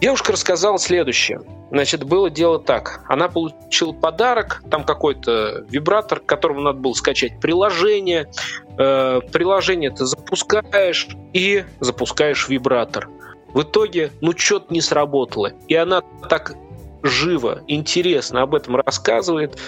Девушка 0.00 0.32
рассказала 0.32 0.78
следующее. 0.78 1.40
Значит, 1.70 2.04
было 2.04 2.30
дело 2.30 2.58
так. 2.58 3.04
Она 3.08 3.28
получила 3.28 3.92
подарок, 3.92 4.62
там 4.70 4.84
какой-то 4.84 5.64
вибратор, 5.68 6.20
к 6.20 6.26
которому 6.26 6.60
надо 6.60 6.78
было 6.78 6.92
скачать 6.92 7.40
приложение. 7.40 8.30
Э, 8.78 9.20
приложение 9.32 9.90
ты 9.90 10.04
запускаешь 10.04 11.08
и 11.32 11.64
запускаешь 11.80 12.48
вибратор. 12.48 13.08
В 13.54 13.62
итоге, 13.62 14.10
ну, 14.20 14.36
что-то 14.36 14.72
не 14.74 14.80
сработало. 14.80 15.52
И 15.68 15.74
она 15.74 16.02
так 16.28 16.54
живо, 17.02 17.62
интересно 17.68 18.42
об 18.42 18.54
этом 18.54 18.76
рассказывает, 18.76 19.58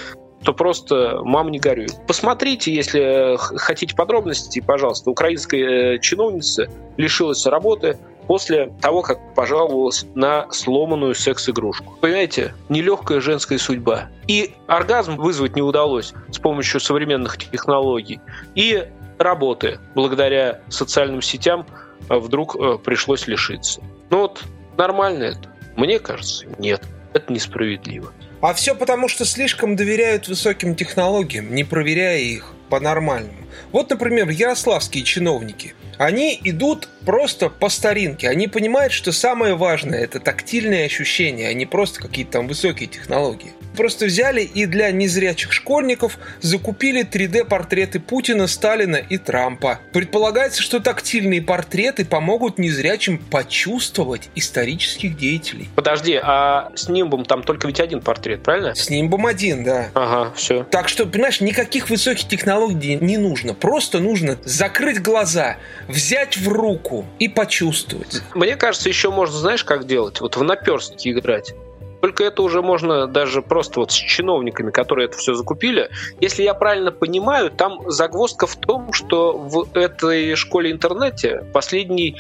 то 0.42 0.52
просто 0.52 1.20
мам 1.22 1.50
не 1.50 1.58
горюет. 1.58 1.94
Посмотрите, 2.06 2.72
если 2.72 3.36
хотите 3.36 3.94
подробностей, 3.94 4.62
пожалуйста. 4.62 5.10
Украинская 5.10 5.96
э, 5.96 5.98
чиновница 5.98 6.68
лишилась 6.96 7.44
работы 7.46 7.98
после 8.26 8.72
того, 8.80 9.02
как 9.02 9.34
пожаловалась 9.34 10.06
на 10.14 10.50
сломанную 10.50 11.14
секс-игрушку. 11.14 11.96
Понимаете, 12.00 12.54
нелегкая 12.68 13.20
женская 13.20 13.58
судьба. 13.58 14.08
И 14.26 14.54
оргазм 14.66 15.16
вызвать 15.16 15.56
не 15.56 15.62
удалось 15.62 16.12
с 16.30 16.38
помощью 16.38 16.80
современных 16.80 17.38
технологий. 17.38 18.20
И 18.54 18.88
работы 19.18 19.78
благодаря 19.94 20.60
социальным 20.68 21.22
сетям 21.22 21.66
э, 22.08 22.16
вдруг 22.16 22.56
э, 22.56 22.78
пришлось 22.82 23.26
лишиться. 23.26 23.80
Ну 24.10 24.18
вот 24.18 24.42
нормально 24.76 25.24
это? 25.24 25.48
Мне 25.76 25.98
кажется, 25.98 26.46
нет. 26.58 26.82
Это 27.12 27.32
несправедливо. 27.32 28.12
А 28.40 28.52
все 28.52 28.74
потому, 28.74 29.08
что 29.08 29.24
слишком 29.24 29.76
доверяют 29.76 30.28
высоким 30.28 30.74
технологиям, 30.74 31.54
не 31.54 31.64
проверяя 31.64 32.18
их 32.18 32.52
по-нормальному. 32.68 33.45
Вот, 33.72 33.90
например, 33.90 34.28
ярославские 34.28 35.04
чиновники. 35.04 35.74
Они 35.98 36.38
идут 36.44 36.88
просто 37.04 37.48
по 37.48 37.68
старинке. 37.68 38.28
Они 38.28 38.48
понимают, 38.48 38.92
что 38.92 39.12
самое 39.12 39.54
важное– 39.54 40.00
это 40.04 40.20
тактильные 40.20 40.86
ощущения, 40.86 41.48
а 41.48 41.54
не 41.54 41.66
просто 41.66 42.00
какие-то 42.00 42.32
там 42.32 42.48
высокие 42.48 42.88
технологии 42.88 43.52
просто 43.76 44.06
взяли 44.06 44.40
и 44.42 44.66
для 44.66 44.90
незрячих 44.90 45.52
школьников 45.52 46.18
закупили 46.40 47.04
3D-портреты 47.04 48.00
Путина, 48.00 48.48
Сталина 48.48 48.96
и 48.96 49.18
Трампа. 49.18 49.78
Предполагается, 49.92 50.62
что 50.62 50.80
тактильные 50.80 51.42
портреты 51.42 52.04
помогут 52.04 52.58
незрячим 52.58 53.18
почувствовать 53.18 54.30
исторических 54.34 55.16
деятелей. 55.16 55.68
Подожди, 55.76 56.18
а 56.20 56.70
с 56.74 56.88
нимбом 56.88 57.24
там 57.24 57.42
только 57.42 57.68
ведь 57.68 57.80
один 57.80 58.00
портрет, 58.00 58.42
правильно? 58.42 58.74
С 58.74 58.90
нимбом 58.90 59.26
один, 59.26 59.62
да. 59.62 59.90
Ага, 59.94 60.32
все. 60.34 60.64
Так 60.64 60.88
что, 60.88 61.06
понимаешь, 61.06 61.40
никаких 61.40 61.90
высоких 61.90 62.26
технологий 62.26 62.96
не 62.96 63.18
нужно. 63.18 63.45
Нужно. 63.46 63.54
Просто 63.54 64.00
нужно 64.00 64.38
закрыть 64.44 65.02
глаза, 65.02 65.56
взять 65.88 66.37
в 66.37 66.48
руку 66.48 67.04
и 67.18 67.28
почувствовать. 67.28 68.22
Мне 68.35 68.56
кажется, 68.56 68.88
еще 68.88 69.11
можно, 69.11 69.38
знаешь, 69.38 69.64
как 69.64 69.87
делать? 69.87 70.20
Вот 70.20 70.37
в 70.37 70.42
наперстки 70.42 71.09
играть. 71.11 71.54
Только 72.02 72.24
это 72.24 72.42
уже 72.42 72.61
можно 72.62 73.06
даже 73.06 73.40
просто 73.42 73.80
вот 73.80 73.90
с 73.90 73.94
чиновниками, 73.94 74.70
которые 74.70 75.06
это 75.06 75.16
все 75.16 75.35
закупили. 75.35 75.88
Если 76.20 76.42
я 76.42 76.54
правильно 76.54 76.92
понимаю, 76.92 77.50
там 77.50 77.90
загвоздка 77.90 78.46
в 78.46 78.54
том, 78.56 78.92
что 78.92 79.37
в 79.37 79.66
этой 79.74 80.35
школе-интернете 80.35 81.44
последний 81.52 82.16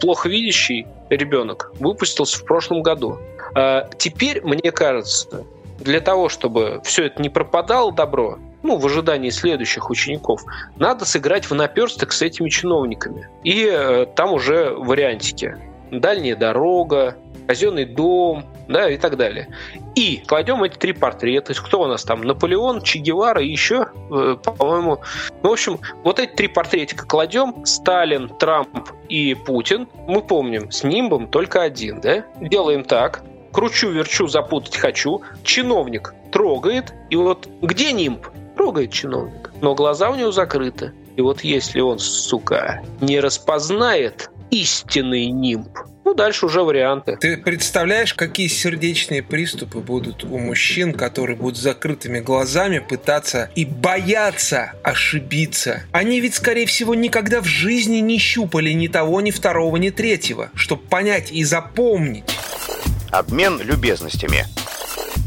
плохо 0.00 0.28
видящий 0.28 0.86
ребенок 1.10 1.72
выпустился 1.78 2.38
в 2.38 2.44
прошлом 2.44 2.82
году. 2.82 3.18
А 3.54 3.88
теперь, 3.98 4.42
мне 4.42 4.72
кажется, 4.72 5.44
для 5.78 6.00
того, 6.00 6.28
чтобы 6.28 6.80
все 6.84 7.06
это 7.06 7.22
не 7.22 7.28
пропадало 7.28 7.92
добро, 7.92 8.38
ну, 8.62 8.76
в 8.76 8.86
ожидании 8.86 9.30
следующих 9.30 9.90
учеников, 9.90 10.42
надо 10.76 11.04
сыграть 11.04 11.48
в 11.48 11.54
наперсток 11.54 12.12
с 12.12 12.22
этими 12.22 12.48
чиновниками. 12.48 13.28
И 13.44 13.68
э, 13.70 14.06
там 14.14 14.32
уже 14.32 14.70
вариантики. 14.70 15.56
Дальняя 15.90 16.36
дорога, 16.36 17.16
казенный 17.46 17.84
дом, 17.84 18.44
да, 18.68 18.88
и 18.88 18.96
так 18.96 19.16
далее. 19.16 19.48
И 19.96 20.22
кладем 20.26 20.62
эти 20.62 20.76
три 20.76 20.92
портрета. 20.92 21.52
Кто 21.54 21.82
у 21.82 21.86
нас 21.86 22.04
там? 22.04 22.22
Наполеон, 22.22 22.82
Че 22.82 23.00
Гевара 23.00 23.42
и 23.42 23.48
еще, 23.48 23.88
э, 24.10 24.36
по-моему... 24.42 25.00
Ну, 25.42 25.48
в 25.48 25.52
общем, 25.52 25.80
вот 26.04 26.20
эти 26.20 26.32
три 26.32 26.46
портретика 26.46 27.04
кладем. 27.06 27.66
Сталин, 27.66 28.28
Трамп 28.28 28.90
и 29.08 29.34
Путин. 29.34 29.88
Мы 30.06 30.22
помним, 30.22 30.70
с 30.70 30.84
нимбом 30.84 31.26
только 31.26 31.62
один, 31.62 32.00
да? 32.00 32.24
Делаем 32.40 32.84
так. 32.84 33.22
Кручу, 33.50 33.90
верчу, 33.90 34.28
запутать 34.28 34.76
хочу. 34.76 35.22
Чиновник 35.42 36.14
трогает. 36.30 36.94
И 37.10 37.16
вот 37.16 37.48
где 37.60 37.90
нимб? 37.90 38.26
Трогает 38.60 38.92
чиновник. 38.92 39.52
Но 39.62 39.74
глаза 39.74 40.10
у 40.10 40.16
него 40.16 40.32
закрыты. 40.32 40.92
И 41.16 41.22
вот 41.22 41.40
если 41.40 41.80
он, 41.80 41.98
сука, 41.98 42.82
не 43.00 43.18
распознает 43.18 44.30
истинный 44.50 45.30
нимб, 45.30 45.78
ну, 46.04 46.12
дальше 46.12 46.44
уже 46.44 46.62
варианты. 46.62 47.16
Ты 47.18 47.38
представляешь, 47.38 48.12
какие 48.12 48.48
сердечные 48.48 49.22
приступы 49.22 49.78
будут 49.78 50.24
у 50.24 50.36
мужчин, 50.36 50.92
которые 50.92 51.38
будут 51.38 51.56
с 51.56 51.62
закрытыми 51.62 52.20
глазами 52.20 52.80
пытаться 52.80 53.50
и 53.54 53.64
бояться 53.64 54.72
ошибиться? 54.84 55.84
Они 55.92 56.20
ведь, 56.20 56.34
скорее 56.34 56.66
всего, 56.66 56.94
никогда 56.94 57.40
в 57.40 57.46
жизни 57.46 58.00
не 58.00 58.18
щупали 58.18 58.72
ни 58.72 58.88
того, 58.88 59.22
ни 59.22 59.30
второго, 59.30 59.78
ни 59.78 59.88
третьего, 59.88 60.50
чтобы 60.54 60.82
понять 60.82 61.32
и 61.32 61.44
запомнить. 61.44 62.24
Обмен 63.10 63.58
любезностями. 63.62 64.44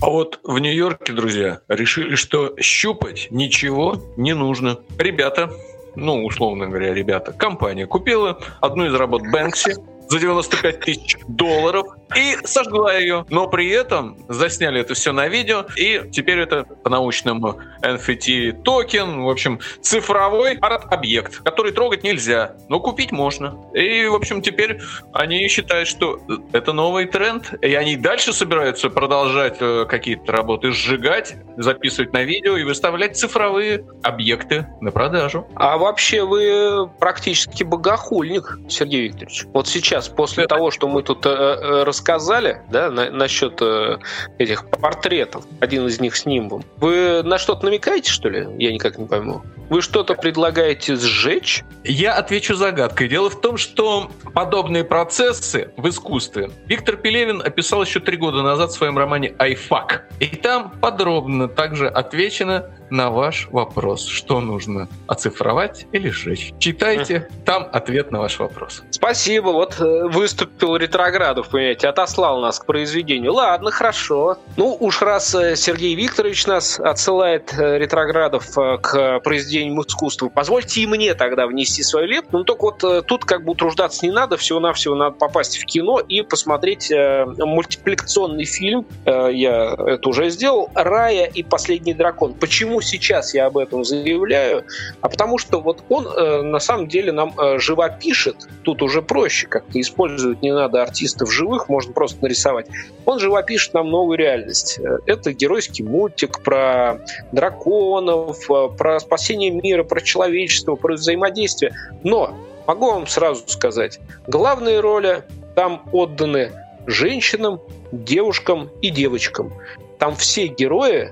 А 0.04 0.10
вот 0.10 0.42
в 0.44 0.60
Нью-Йорке, 0.60 1.14
друзья, 1.14 1.62
решили, 1.70 2.16
что 2.16 2.56
щупать 2.60 3.30
ничего 3.32 4.04
не 4.18 4.34
нужно. 4.36 4.80
Ребята, 5.00 5.50
ну, 5.96 6.26
условно 6.26 6.68
говоря, 6.68 6.94
ребята, 6.94 7.32
компания 7.32 7.88
купила 7.88 8.38
одну 8.60 8.86
из 8.86 8.94
работ 8.94 9.22
Бэнкси, 9.32 9.78
за 10.10 10.20
95 10.20 10.80
тысяч 10.82 11.16
долларов 11.30 11.88
и 12.16 12.38
сожгла 12.46 12.96
ее. 12.96 13.26
Но 13.30 13.48
при 13.48 13.70
этом 13.70 14.18
засняли 14.30 14.82
это 14.82 14.94
все 14.94 15.12
на 15.12 15.28
видео, 15.28 15.66
и 15.76 16.02
теперь 16.12 16.40
это 16.40 16.64
по-научному 16.64 17.60
NFT 17.82 18.64
токен, 18.64 19.22
в 19.22 19.30
общем, 19.30 19.60
цифровой 19.82 20.58
арт-объект, 20.58 21.44
который 21.44 21.72
трогать 21.72 22.04
нельзя, 22.04 22.56
но 22.70 22.80
купить 22.80 23.12
можно. 23.12 23.58
И, 23.74 24.06
в 24.08 24.16
общем, 24.16 24.42
теперь 24.42 24.80
они 25.14 25.48
считают, 25.48 25.88
что 25.88 26.20
это 26.52 26.74
новый 26.74 27.06
тренд, 27.06 27.54
и 27.62 27.74
они 27.76 27.96
дальше 27.96 28.34
собираются 28.34 28.90
продолжать 28.90 29.58
э, 29.60 29.86
какие-то 29.88 30.32
работы 30.32 30.72
сжигать, 30.72 31.36
записывать 31.58 32.14
на 32.14 32.24
видео 32.24 32.58
и 32.58 32.64
выставлять 32.64 33.18
цифровые 33.18 33.86
объекты 34.04 34.68
на 34.82 34.92
продажу. 34.92 35.48
А 35.56 35.78
вообще 35.78 36.24
вы 36.24 36.90
практически 37.00 37.64
богохульник, 37.64 38.60
Сергей 38.70 39.08
Викторович. 39.08 39.46
Вот 39.54 39.68
сейчас, 39.68 40.10
после 40.10 40.48
того, 40.48 40.72
что 40.72 40.88
мы 40.88 41.04
тут 41.04 41.26
э, 41.26 41.30
э, 41.30 41.84
рассказали, 42.04 42.62
да, 42.70 42.92
на, 42.92 43.10
насчет 43.10 43.62
э, 43.62 43.98
этих 44.38 44.70
портретов, 44.70 45.46
один 45.62 45.88
из 45.88 46.02
них 46.02 46.18
с 46.18 46.26
нимбом, 46.26 46.64
вы 46.78 47.24
на 47.24 47.38
что-то 47.38 47.66
намекаете, 47.66 48.12
что 48.12 48.28
ли? 48.28 48.46
Я 48.58 48.74
никак 48.74 48.98
не 48.98 49.06
пойму. 49.06 49.42
Вы 49.70 49.82
что-то 49.82 50.14
предлагаете 50.16 50.98
сжечь? 50.98 51.64
Я 51.86 52.14
отвечу 52.14 52.56
загадкой. 52.56 53.08
Дело 53.08 53.30
в 53.30 53.40
том, 53.40 53.58
что 53.58 54.12
подобные 54.34 54.84
процессы 54.84 55.72
в 55.78 55.88
искусстве 55.88 56.52
Виктор 56.66 56.98
Пелевин 56.98 57.42
описал 57.42 57.84
еще 57.84 58.02
три 58.02 58.18
года 58.18 58.44
назад 58.44 58.72
в 58.72 58.74
своем 58.74 58.98
романе 58.98 59.34
«Айфак». 59.40 60.06
И 60.20 60.28
там 60.28 60.72
подробно 60.82 61.48
также 61.48 61.88
отвечено 61.88 62.70
на 62.90 63.10
ваш 63.10 63.48
вопрос, 63.50 64.06
что 64.06 64.40
нужно 64.42 64.88
оцифровать 65.08 65.88
или 65.92 66.10
сжечь. 66.10 66.54
Читайте, 66.60 67.28
там 67.44 67.68
ответ 67.72 68.12
на 68.12 68.20
ваш 68.20 68.38
вопрос. 68.38 68.84
Спасибо, 68.92 69.48
вот 69.48 69.80
э, 69.80 70.08
выступил 70.10 70.76
Ретроградов, 70.76 71.50
понимаете, 71.50 71.83
отослал 71.86 72.40
нас 72.42 72.60
к 72.60 72.66
произведению. 72.66 73.34
Ладно, 73.34 73.72
хорошо. 73.72 74.38
Ну, 74.58 74.76
уж 74.80 75.02
раз 75.02 75.34
э, 75.36 75.56
Сергей 75.56 75.96
Викторович 75.96 76.48
нас 76.48 76.80
отсылает 76.80 77.54
э, 77.58 77.78
Ретроградов 77.78 78.48
к 78.82 79.20
произведениям 79.22 79.82
искусства, 79.82 80.30
позвольте 80.30 80.82
и 80.82 80.88
мне 80.88 81.14
тогда 81.14 81.48
внести 81.48 81.84
свою 81.84 82.08
лепту. 82.08 82.38
Ну, 82.40 82.44
только 82.44 82.62
вот 82.64 83.08
тут 83.08 83.26
как 83.26 83.44
бы 83.44 83.52
утруждаться 83.52 84.06
не 84.06 84.12
надо, 84.12 84.38
всего-навсего 84.38 84.96
надо 84.96 85.16
попасть 85.16 85.58
в 85.58 85.66
кино 85.66 86.00
и 86.00 86.22
посмотреть 86.22 86.92
мультипликационный 86.92 88.46
фильм, 88.46 88.86
я 89.06 89.76
это 89.78 90.10
уже 90.10 90.30
сделал, 90.30 90.70
«Рая 90.74 91.26
и 91.26 91.44
последний 91.44 91.94
дракон». 91.94 92.34
Почему 92.34 92.82
сейчас 92.82 93.34
я 93.34 93.46
об 93.46 93.58
этом 93.58 93.84
заявляю? 93.84 94.66
А 95.02 95.10
потому 95.10 95.38
что 95.38 95.62
вот 95.62 95.84
он 95.90 96.08
э, 96.08 96.42
на 96.42 96.60
самом 96.60 96.88
деле 96.88 97.12
нам 97.12 97.34
э, 97.40 97.60
живопишет, 97.60 98.48
тут 98.64 98.82
уже 98.82 99.02
проще 99.02 99.48
как-то 99.48 99.80
использовать 99.80 100.42
не 100.42 100.54
надо 100.54 100.82
артистов 100.82 101.32
живых, 101.32 101.70
можно 101.74 101.94
просто 101.94 102.22
нарисовать. 102.22 102.68
Он 103.06 103.20
живопишет 103.20 103.74
нам 103.74 103.90
новую 103.90 104.18
реальность. 104.18 104.80
Это 105.06 105.34
геройский 105.34 105.84
мультик 105.84 106.42
про 106.42 107.00
драконов, 107.32 108.48
про 108.78 109.00
спасение 109.00 109.50
мира, 109.50 109.84
про 109.84 110.02
человечество, 110.02 110.76
про 110.76 110.94
взаимодействие. 110.94 111.74
Но 112.04 112.36
могу 112.68 112.92
вам 112.92 113.08
сразу 113.08 113.44
сказать, 113.48 114.00
главные 114.28 114.80
роли 114.80 115.24
там 115.56 115.84
отданы 115.92 116.52
женщинам, 116.86 117.60
девушкам 117.92 118.70
и 118.82 118.90
девочкам. 118.90 119.52
Там 119.98 120.16
все 120.16 120.48
герои 120.48 121.12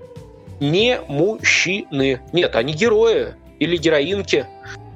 не 0.59 0.99
мужчины. 1.07 2.21
Нет, 2.33 2.55
они 2.55 2.73
герои 2.73 3.33
или 3.59 3.77
героинки. 3.77 4.45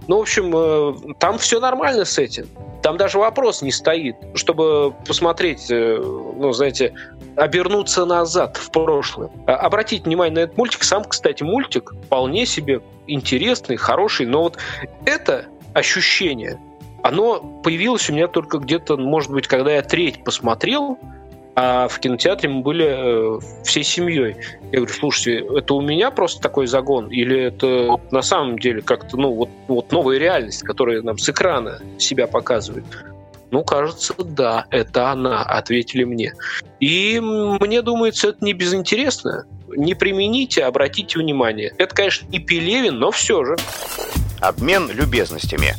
Ну, 0.07 0.17
в 0.17 0.21
общем, 0.21 0.51
э, 0.55 1.13
там 1.19 1.37
все 1.37 1.59
нормально 1.59 2.05
с 2.05 2.17
этим. 2.17 2.47
Там 2.83 2.97
даже 2.97 3.17
вопрос 3.17 3.61
не 3.61 3.71
стоит, 3.71 4.15
чтобы 4.35 4.93
посмотреть, 5.07 5.71
э, 5.71 5.97
ну, 5.97 6.51
знаете, 6.51 6.93
обернуться 7.35 8.05
назад 8.05 8.57
в 8.57 8.71
прошлое. 8.71 9.31
А, 9.47 9.55
обратить 9.55 10.05
внимание 10.05 10.35
на 10.35 10.39
этот 10.39 10.57
мультик. 10.57 10.83
Сам, 10.83 11.03
кстати, 11.03 11.41
мультик 11.41 11.93
вполне 12.05 12.45
себе 12.45 12.81
интересный, 13.07 13.77
хороший, 13.77 14.27
но 14.27 14.43
вот 14.43 14.57
это 15.05 15.45
ощущение, 15.73 16.59
оно 17.03 17.39
появилось 17.63 18.09
у 18.09 18.13
меня 18.13 18.27
только 18.27 18.59
где-то, 18.59 18.97
может 18.97 19.31
быть, 19.31 19.47
когда 19.47 19.73
я 19.73 19.81
треть 19.81 20.23
посмотрел, 20.23 20.97
а 21.55 21.87
в 21.87 21.99
кинотеатре 21.99 22.49
мы 22.49 22.61
были 22.61 22.85
э, 22.85 23.39
всей 23.63 23.83
семьей. 23.83 24.35
Я 24.71 24.79
говорю, 24.79 24.93
слушайте, 24.93 25.45
это 25.57 25.73
у 25.73 25.81
меня 25.81 26.11
просто 26.11 26.41
такой 26.41 26.67
загон, 26.67 27.09
или 27.09 27.39
это 27.39 27.97
на 28.11 28.21
самом 28.21 28.59
деле 28.59 28.81
как-то, 28.81 29.15
ну, 29.17 29.31
вот, 29.31 29.49
вот 29.67 29.91
новая 29.91 30.17
реальность, 30.17 30.63
которая 30.63 31.01
нам 31.01 31.17
с 31.17 31.29
экрана 31.29 31.79
себя 31.97 32.27
показывает? 32.27 32.85
Ну, 33.51 33.63
кажется, 33.63 34.13
да, 34.17 34.65
это 34.69 35.11
она, 35.11 35.43
ответили 35.43 36.03
мне. 36.03 36.33
И 36.81 37.19
мне 37.21 37.81
думается, 37.81 38.29
это 38.29 38.43
не 38.43 38.51
безинтересно. 38.51 39.45
Не 39.69 39.93
примените, 39.93 40.63
обратите 40.65 41.19
внимание. 41.19 41.73
Это, 41.77 41.95
конечно, 41.95 42.27
не 42.27 42.39
Пелевин, 42.39 42.99
но 42.99 43.11
все 43.11 43.45
же. 43.45 43.55
Обмен 44.41 44.91
любезностями. 44.91 45.75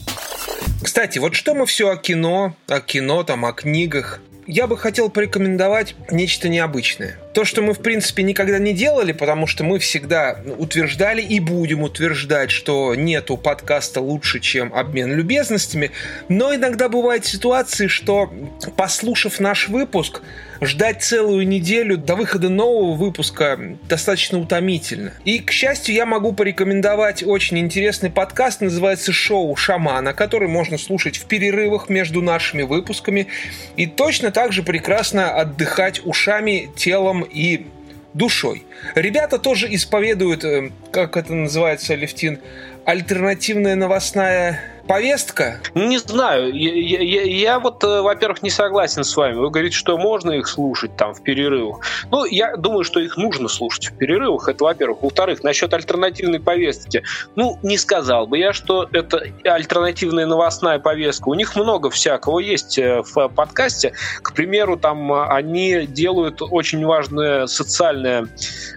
Кстати, 0.82 1.18
вот 1.18 1.34
что 1.34 1.54
мы 1.54 1.66
все 1.66 1.90
о 1.90 1.96
кино, 1.96 2.54
о 2.66 2.80
кино, 2.80 3.24
там, 3.24 3.44
о 3.44 3.52
книгах 3.52 4.20
я 4.46 4.66
бы 4.66 4.78
хотел 4.78 5.10
порекомендовать 5.10 5.94
нечто 6.10 6.48
необычное. 6.48 7.18
То, 7.34 7.44
что 7.44 7.62
мы, 7.62 7.74
в 7.74 7.80
принципе, 7.80 8.22
никогда 8.22 8.58
не 8.58 8.72
делали, 8.72 9.12
потому 9.12 9.46
что 9.46 9.64
мы 9.64 9.78
всегда 9.78 10.40
утверждали 10.58 11.20
и 11.20 11.40
будем 11.40 11.82
утверждать, 11.82 12.50
что 12.50 12.94
нету 12.94 13.36
подкаста 13.36 14.00
лучше, 14.00 14.40
чем 14.40 14.72
обмен 14.74 15.14
любезностями. 15.14 15.90
Но 16.28 16.54
иногда 16.54 16.88
бывают 16.88 17.26
ситуации, 17.26 17.88
что, 17.88 18.32
послушав 18.76 19.40
наш 19.40 19.68
выпуск, 19.68 20.22
ждать 20.60 21.02
целую 21.02 21.46
неделю 21.46 21.96
до 21.96 22.14
выхода 22.16 22.48
нового 22.48 22.94
выпуска 22.94 23.58
достаточно 23.88 24.38
утомительно. 24.38 25.12
И, 25.24 25.38
к 25.38 25.50
счастью, 25.50 25.94
я 25.94 26.06
могу 26.06 26.32
порекомендовать 26.32 27.22
очень 27.22 27.58
интересный 27.58 28.10
подкаст, 28.10 28.60
называется 28.60 29.12
«Шоу 29.12 29.54
Шамана», 29.56 30.12
который 30.12 30.48
можно 30.48 30.78
слушать 30.78 31.16
в 31.16 31.26
перерывах 31.26 31.88
между 31.88 32.22
нашими 32.22 32.62
выпусками. 32.62 33.28
И 33.76 33.86
точно 33.86 34.30
так 34.30 34.52
же 34.52 34.62
прекрасно 34.62 35.30
отдыхать 35.30 36.00
ушами, 36.04 36.70
телом 36.76 37.22
и 37.22 37.66
душой. 38.14 38.64
Ребята 38.94 39.38
тоже 39.38 39.72
исповедуют, 39.74 40.44
э, 40.44 40.70
как 40.90 41.16
это 41.16 41.34
называется, 41.34 41.94
Левтин, 41.94 42.38
альтернативная 42.84 43.74
новостная 43.74 44.60
повестка? 44.86 45.60
Не 45.74 45.98
знаю. 45.98 46.54
Я, 46.54 47.00
я, 47.00 47.22
я 47.22 47.58
вот, 47.58 47.82
э, 47.84 48.00
во-первых, 48.00 48.42
не 48.42 48.50
согласен 48.50 49.04
с 49.04 49.16
вами. 49.16 49.34
Вы 49.34 49.50
говорите, 49.50 49.76
что 49.76 49.98
можно 49.98 50.32
их 50.32 50.48
слушать 50.48 50.96
там 50.96 51.14
в 51.14 51.22
перерывах. 51.22 51.80
Ну, 52.10 52.24
я 52.24 52.56
думаю, 52.56 52.84
что 52.84 53.00
их 53.00 53.16
нужно 53.16 53.48
слушать 53.48 53.86
в 53.86 53.96
перерывах. 53.96 54.48
Это, 54.48 54.64
во-первых. 54.64 55.02
Во-вторых, 55.02 55.42
насчет 55.42 55.74
альтернативной 55.74 56.40
повестки. 56.40 57.02
Ну, 57.34 57.58
не 57.62 57.78
сказал 57.78 58.26
бы 58.26 58.38
я, 58.38 58.52
что 58.52 58.88
это 58.92 59.22
альтернативная 59.44 60.26
новостная 60.26 60.78
повестка. 60.78 61.28
У 61.28 61.34
них 61.34 61.56
много 61.56 61.90
всякого 61.90 62.38
есть 62.38 62.78
э, 62.78 63.02
в 63.02 63.28
подкасте. 63.28 63.92
К 64.22 64.32
примеру, 64.32 64.76
там 64.76 65.12
э, 65.12 65.26
они 65.26 65.86
делают 65.86 66.40
очень 66.40 66.84
важное 66.84 67.46
социальное 67.46 68.28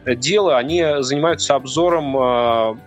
дело. 0.06 0.58
Они 0.58 0.84
занимаются 1.00 1.56
обзором 1.56 2.18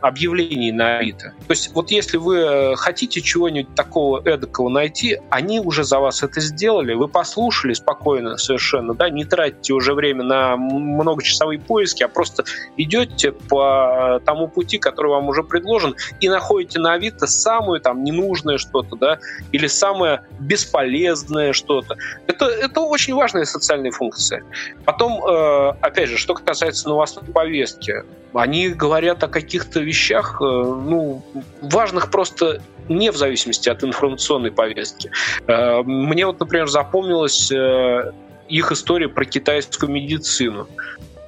объявлений 0.01 0.73
на 0.73 0.99
Авито. 0.99 1.33
То 1.47 1.51
есть 1.51 1.73
вот 1.75 1.91
если 1.91 2.17
вы 2.17 2.75
хотите 2.77 3.12
хотите 3.13 3.21
чего-нибудь 3.21 3.75
такого 3.75 4.23
эдакого 4.25 4.71
найти, 4.71 5.21
они 5.29 5.61
уже 5.61 5.85
за 5.85 5.99
вас 5.99 6.23
это 6.23 6.41
сделали, 6.41 6.95
вы 6.95 7.09
послушали 7.09 7.75
спокойно 7.75 8.39
совершенно, 8.39 8.95
да, 8.95 9.11
не 9.11 9.25
тратите 9.25 9.75
уже 9.75 9.93
время 9.93 10.25
на 10.25 10.57
многочасовые 10.57 11.59
поиски, 11.59 12.03
а 12.03 12.09
просто 12.09 12.45
идете 12.79 13.33
по 13.33 14.21
тому 14.25 14.49
пути, 14.49 14.79
который 14.79 15.09
вам 15.09 15.29
уже 15.29 15.43
предложен, 15.43 15.95
и 16.21 16.29
находите 16.29 16.79
на 16.79 16.95
Авито 16.95 17.27
самое 17.27 17.83
там 17.83 18.03
ненужное 18.03 18.57
что-то, 18.57 18.97
да, 18.97 19.19
или 19.53 19.67
самое 19.67 20.23
бесполезное 20.41 21.53
что-то. 21.53 21.97
Это, 22.27 22.47
это 22.47 22.81
очень 22.81 23.15
важная 23.15 23.45
социальная 23.45 23.91
функция. 23.91 24.43
Потом, 24.87 25.23
э, 25.23 25.73
опять 25.83 26.09
же, 26.09 26.17
что 26.17 26.35
касается 26.35 26.89
новостной 26.89 27.27
повестки, 27.27 28.05
они 28.35 28.69
говорят 28.71 29.23
о 29.23 29.29
каких-то 29.29 29.81
вещах, 29.81 30.39
э, 30.41 30.45
ну, 30.45 31.23
важных 31.61 32.11
просто 32.11 32.63
не 32.89 33.11
в 33.11 33.17
зависимости 33.17 33.69
от 33.69 33.85
информационной 33.85 34.51
повестки. 34.51 35.11
Э, 35.47 35.83
мне 35.83 36.27
вот, 36.27 36.41
например, 36.41 36.69
запомнилась 36.69 37.51
э, 37.51 38.13
их 38.49 38.73
история 38.73 39.09
про 39.09 39.25
китайскую 39.25 39.91
медицину. 39.91 40.69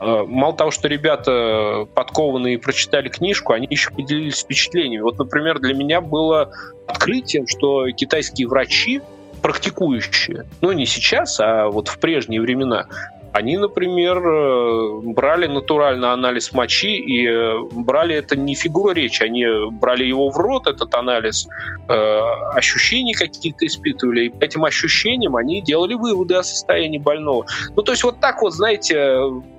Мало 0.00 0.54
того, 0.54 0.70
что 0.70 0.86
ребята 0.88 1.86
подкованные 1.94 2.58
прочитали 2.58 3.08
книжку, 3.08 3.54
они 3.54 3.66
еще 3.70 3.90
поделились 3.90 4.40
впечатлениями. 4.40 5.02
Вот, 5.02 5.18
например, 5.18 5.60
для 5.60 5.72
меня 5.72 6.02
было 6.02 6.52
открытием, 6.86 7.46
что 7.46 7.90
китайские 7.92 8.48
врачи, 8.48 9.00
практикующие, 9.40 10.46
ну 10.60 10.72
не 10.72 10.84
сейчас, 10.84 11.38
а 11.40 11.68
вот 11.68 11.88
в 11.88 11.98
прежние 11.98 12.40
времена, 12.40 12.86
они, 13.34 13.56
например, 13.56 14.18
э, 14.18 15.00
брали 15.06 15.48
натурально 15.48 16.12
анализ 16.12 16.52
мочи 16.52 16.94
и 16.94 17.26
э, 17.26 17.58
брали 17.72 18.14
это 18.14 18.36
не 18.36 18.54
фигура 18.54 18.94
речи, 18.94 19.24
они 19.24 19.44
брали 19.72 20.04
его 20.04 20.30
в 20.30 20.36
рот, 20.36 20.68
этот 20.68 20.94
анализ, 20.94 21.48
э, 21.88 22.20
ощущения 22.54 23.12
какие-то 23.12 23.66
испытывали, 23.66 24.26
и 24.26 24.28
по 24.28 24.44
этим 24.44 24.64
ощущениям 24.64 25.34
они 25.34 25.60
делали 25.62 25.94
выводы 25.94 26.36
о 26.36 26.44
состоянии 26.44 26.98
больного. 26.98 27.44
Ну, 27.74 27.82
то 27.82 27.90
есть 27.90 28.04
вот 28.04 28.20
так 28.20 28.40
вот, 28.40 28.54
знаете, 28.54 29.18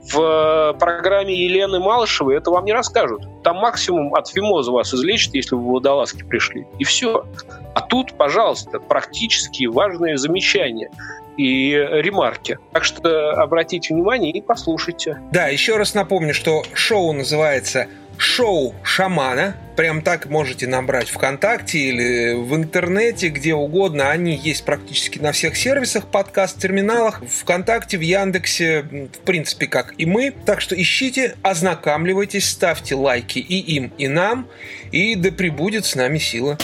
в 0.10 0.76
программе 0.80 1.36
Елены 1.36 1.80
Малышевой 1.80 2.38
это 2.38 2.52
вам 2.52 2.64
не 2.64 2.72
расскажут. 2.72 3.28
Там 3.44 3.58
максимум 3.58 4.16
от 4.16 4.30
фимоза 4.30 4.72
вас 4.72 4.94
излечат, 4.94 5.36
если 5.36 5.56
вы 5.56 5.62
в 5.62 5.74
водолазке 5.74 6.24
пришли. 6.24 6.66
И 6.80 6.86
все. 6.86 7.26
А 7.74 7.82
тут, 7.82 8.14
пожалуйста, 8.14 8.80
практически 8.80 9.66
важные 9.66 10.18
замечания 10.18 10.90
и 11.38 11.72
ремарки. 11.72 12.58
Так 12.74 12.84
что 12.84 13.32
обратите 13.32 13.94
внимание 13.94 14.32
и 14.32 14.42
послушайте. 14.42 15.20
Да, 15.32 15.48
еще 15.48 15.78
раз 15.78 15.94
напомню, 15.94 16.34
что 16.34 16.64
шоу 16.74 17.14
называется 17.14 17.88
шоу 18.18 18.76
шамана. 18.84 19.56
Прям 19.76 20.02
так 20.02 20.28
можете 20.28 20.68
набрать 20.68 21.10
ВКонтакте 21.10 21.80
или 21.80 22.34
в 22.34 22.56
интернете, 22.56 23.28
где 23.28 23.54
угодно. 23.54 24.10
Они 24.10 24.36
есть 24.36 24.64
практически 24.64 25.20
на 25.20 25.34
всех 25.34 25.58
сервисах, 25.58 26.08
подкаст-терминалах, 26.08 27.22
ВКонтакте, 27.28 27.98
в 27.98 28.02
Яндексе, 28.02 28.84
в 28.84 29.20
принципе, 29.26 29.68
как 29.68 29.94
и 29.98 30.06
мы. 30.06 30.34
Так 30.46 30.62
что 30.62 30.80
ищите, 30.80 31.36
ознакомливайтесь, 31.42 32.50
ставьте 32.50 32.96
лайки 32.96 33.40
и 33.40 33.60
им, 33.76 33.92
и 33.98 34.08
нам, 34.08 34.48
и 34.92 35.16
да 35.16 35.32
пребудет 35.32 35.86
с 35.86 35.96
нами 35.96 36.20
сила. 36.20 36.58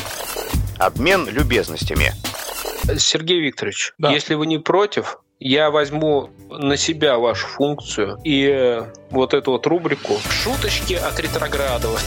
Обмен 0.77 1.27
любезностями. 1.29 2.13
Сергей 2.97 3.39
Викторович, 3.41 3.93
да. 3.97 4.11
если 4.11 4.35
вы 4.35 4.47
не 4.47 4.57
против, 4.57 5.19
я 5.39 5.71
возьму 5.71 6.29
на 6.49 6.77
себя 6.77 7.17
вашу 7.17 7.47
функцию 7.47 8.19
и 8.23 8.83
вот 9.09 9.33
эту 9.33 9.51
вот 9.51 9.65
рубрику 9.67 10.19
«Шуточки 10.29 10.93
от 10.93 11.19
ретроградова» 11.19 11.99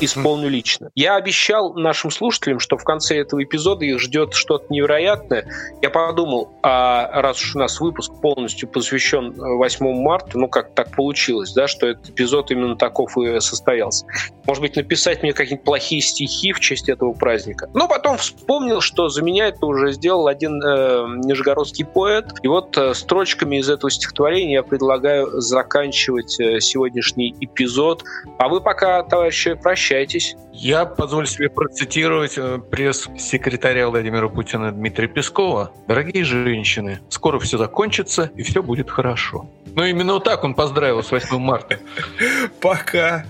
исполню 0.00 0.48
лично. 0.48 0.90
Я 0.94 1.16
обещал 1.16 1.74
нашим 1.74 2.10
слушателям, 2.10 2.58
что 2.58 2.76
в 2.76 2.84
конце 2.84 3.18
этого 3.18 3.42
эпизода 3.42 3.84
их 3.84 4.00
ждет 4.00 4.34
что-то 4.34 4.66
невероятное. 4.68 5.46
Я 5.82 5.90
подумал, 5.90 6.50
а 6.62 7.22
раз 7.22 7.42
уж 7.42 7.56
у 7.56 7.58
нас 7.58 7.80
выпуск 7.80 8.12
полностью 8.20 8.68
посвящен 8.68 9.32
8 9.36 10.02
марта, 10.02 10.38
ну 10.38 10.48
как 10.48 10.74
так 10.74 10.94
получилось, 10.94 11.52
да, 11.52 11.66
что 11.66 11.86
этот 11.86 12.10
эпизод 12.10 12.50
именно 12.50 12.76
таков 12.76 13.16
и 13.16 13.40
состоялся. 13.40 14.06
Может 14.46 14.62
быть, 14.62 14.76
написать 14.76 15.22
мне 15.22 15.32
какие-нибудь 15.32 15.64
плохие 15.64 16.00
стихи 16.00 16.52
в 16.52 16.60
честь 16.60 16.88
этого 16.88 17.12
праздника. 17.12 17.68
Но 17.74 17.88
потом 17.88 18.18
вспомнил, 18.18 18.80
что 18.80 19.08
за 19.08 19.22
меня 19.22 19.48
это 19.48 19.66
уже 19.66 19.92
сделал 19.92 20.28
один 20.28 20.62
э, 20.62 21.06
нижегородский 21.24 21.84
поэт. 21.84 22.26
И 22.42 22.48
вот 22.48 22.76
э, 22.76 22.94
строчками 22.94 23.56
из 23.56 23.68
этого 23.68 23.90
стихотворения 23.90 24.54
я 24.54 24.62
предлагаю 24.62 25.40
заканчивать 25.40 26.38
э, 26.38 26.60
сегодняшний 26.60 27.34
эпизод. 27.40 28.04
А 28.38 28.48
вы 28.48 28.60
пока, 28.60 29.02
товарищи, 29.02 29.54
прощайте 29.54 29.85
Общайтесь. 29.86 30.34
Я 30.52 30.84
позволю 30.84 31.26
себе 31.26 31.48
процитировать 31.48 32.36
э, 32.36 32.58
пресс-секретаря 32.58 33.88
Владимира 33.88 34.28
Путина 34.28 34.72
Дмитрия 34.72 35.06
Пескова. 35.06 35.70
Дорогие 35.86 36.24
женщины, 36.24 36.98
скоро 37.08 37.38
все 37.38 37.56
закончится 37.56 38.32
и 38.34 38.42
все 38.42 38.64
будет 38.64 38.90
хорошо. 38.90 39.48
Ну, 39.76 39.84
именно 39.84 40.14
вот 40.14 40.24
так 40.24 40.42
он 40.42 40.54
поздравил 40.56 41.04
с 41.04 41.12
8 41.12 41.38
марта. 41.38 41.78
Пока. 42.60 43.24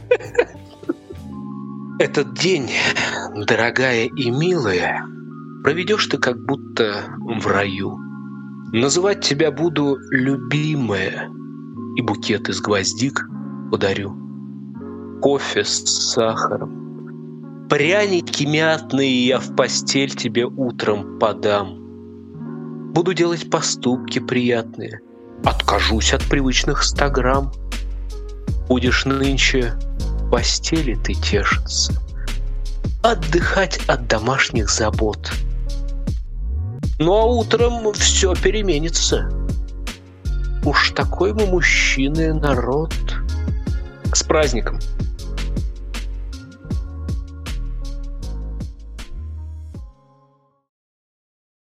Этот 1.98 2.32
день, 2.32 2.70
дорогая 3.34 4.06
и 4.06 4.30
милая, 4.30 5.04
проведешь 5.62 6.06
ты 6.06 6.16
как 6.16 6.42
будто 6.42 7.04
в 7.18 7.46
раю. 7.46 7.98
Называть 8.72 9.22
тебя 9.22 9.50
буду 9.50 9.98
любимая, 10.10 11.28
и 11.96 12.00
букет 12.00 12.48
из 12.48 12.62
гвоздик 12.62 13.28
подарю 13.70 14.25
кофе 15.20 15.64
с 15.64 15.84
сахаром. 16.12 17.66
Пряники 17.68 18.44
мятные 18.44 19.26
я 19.26 19.40
в 19.40 19.56
постель 19.56 20.14
тебе 20.14 20.44
утром 20.44 21.18
подам. 21.18 22.92
Буду 22.92 23.12
делать 23.12 23.50
поступки 23.50 24.18
приятные. 24.18 25.00
Откажусь 25.44 26.12
от 26.12 26.22
привычных 26.24 26.82
ста 26.82 27.08
грамм. 27.08 27.52
Будешь 28.68 29.04
нынче 29.04 29.74
в 29.98 30.30
постели 30.30 30.94
ты 30.94 31.14
тешиться. 31.14 31.92
Отдыхать 33.02 33.80
от 33.88 34.06
домашних 34.06 34.70
забот. 34.70 35.32
Ну 36.98 37.12
а 37.12 37.24
утром 37.24 37.92
все 37.92 38.34
переменится. 38.34 39.28
Уж 40.64 40.90
такой 40.92 41.32
мы 41.32 41.46
мужчины 41.46 42.32
народ. 42.32 42.92
С 44.12 44.22
праздником! 44.22 44.78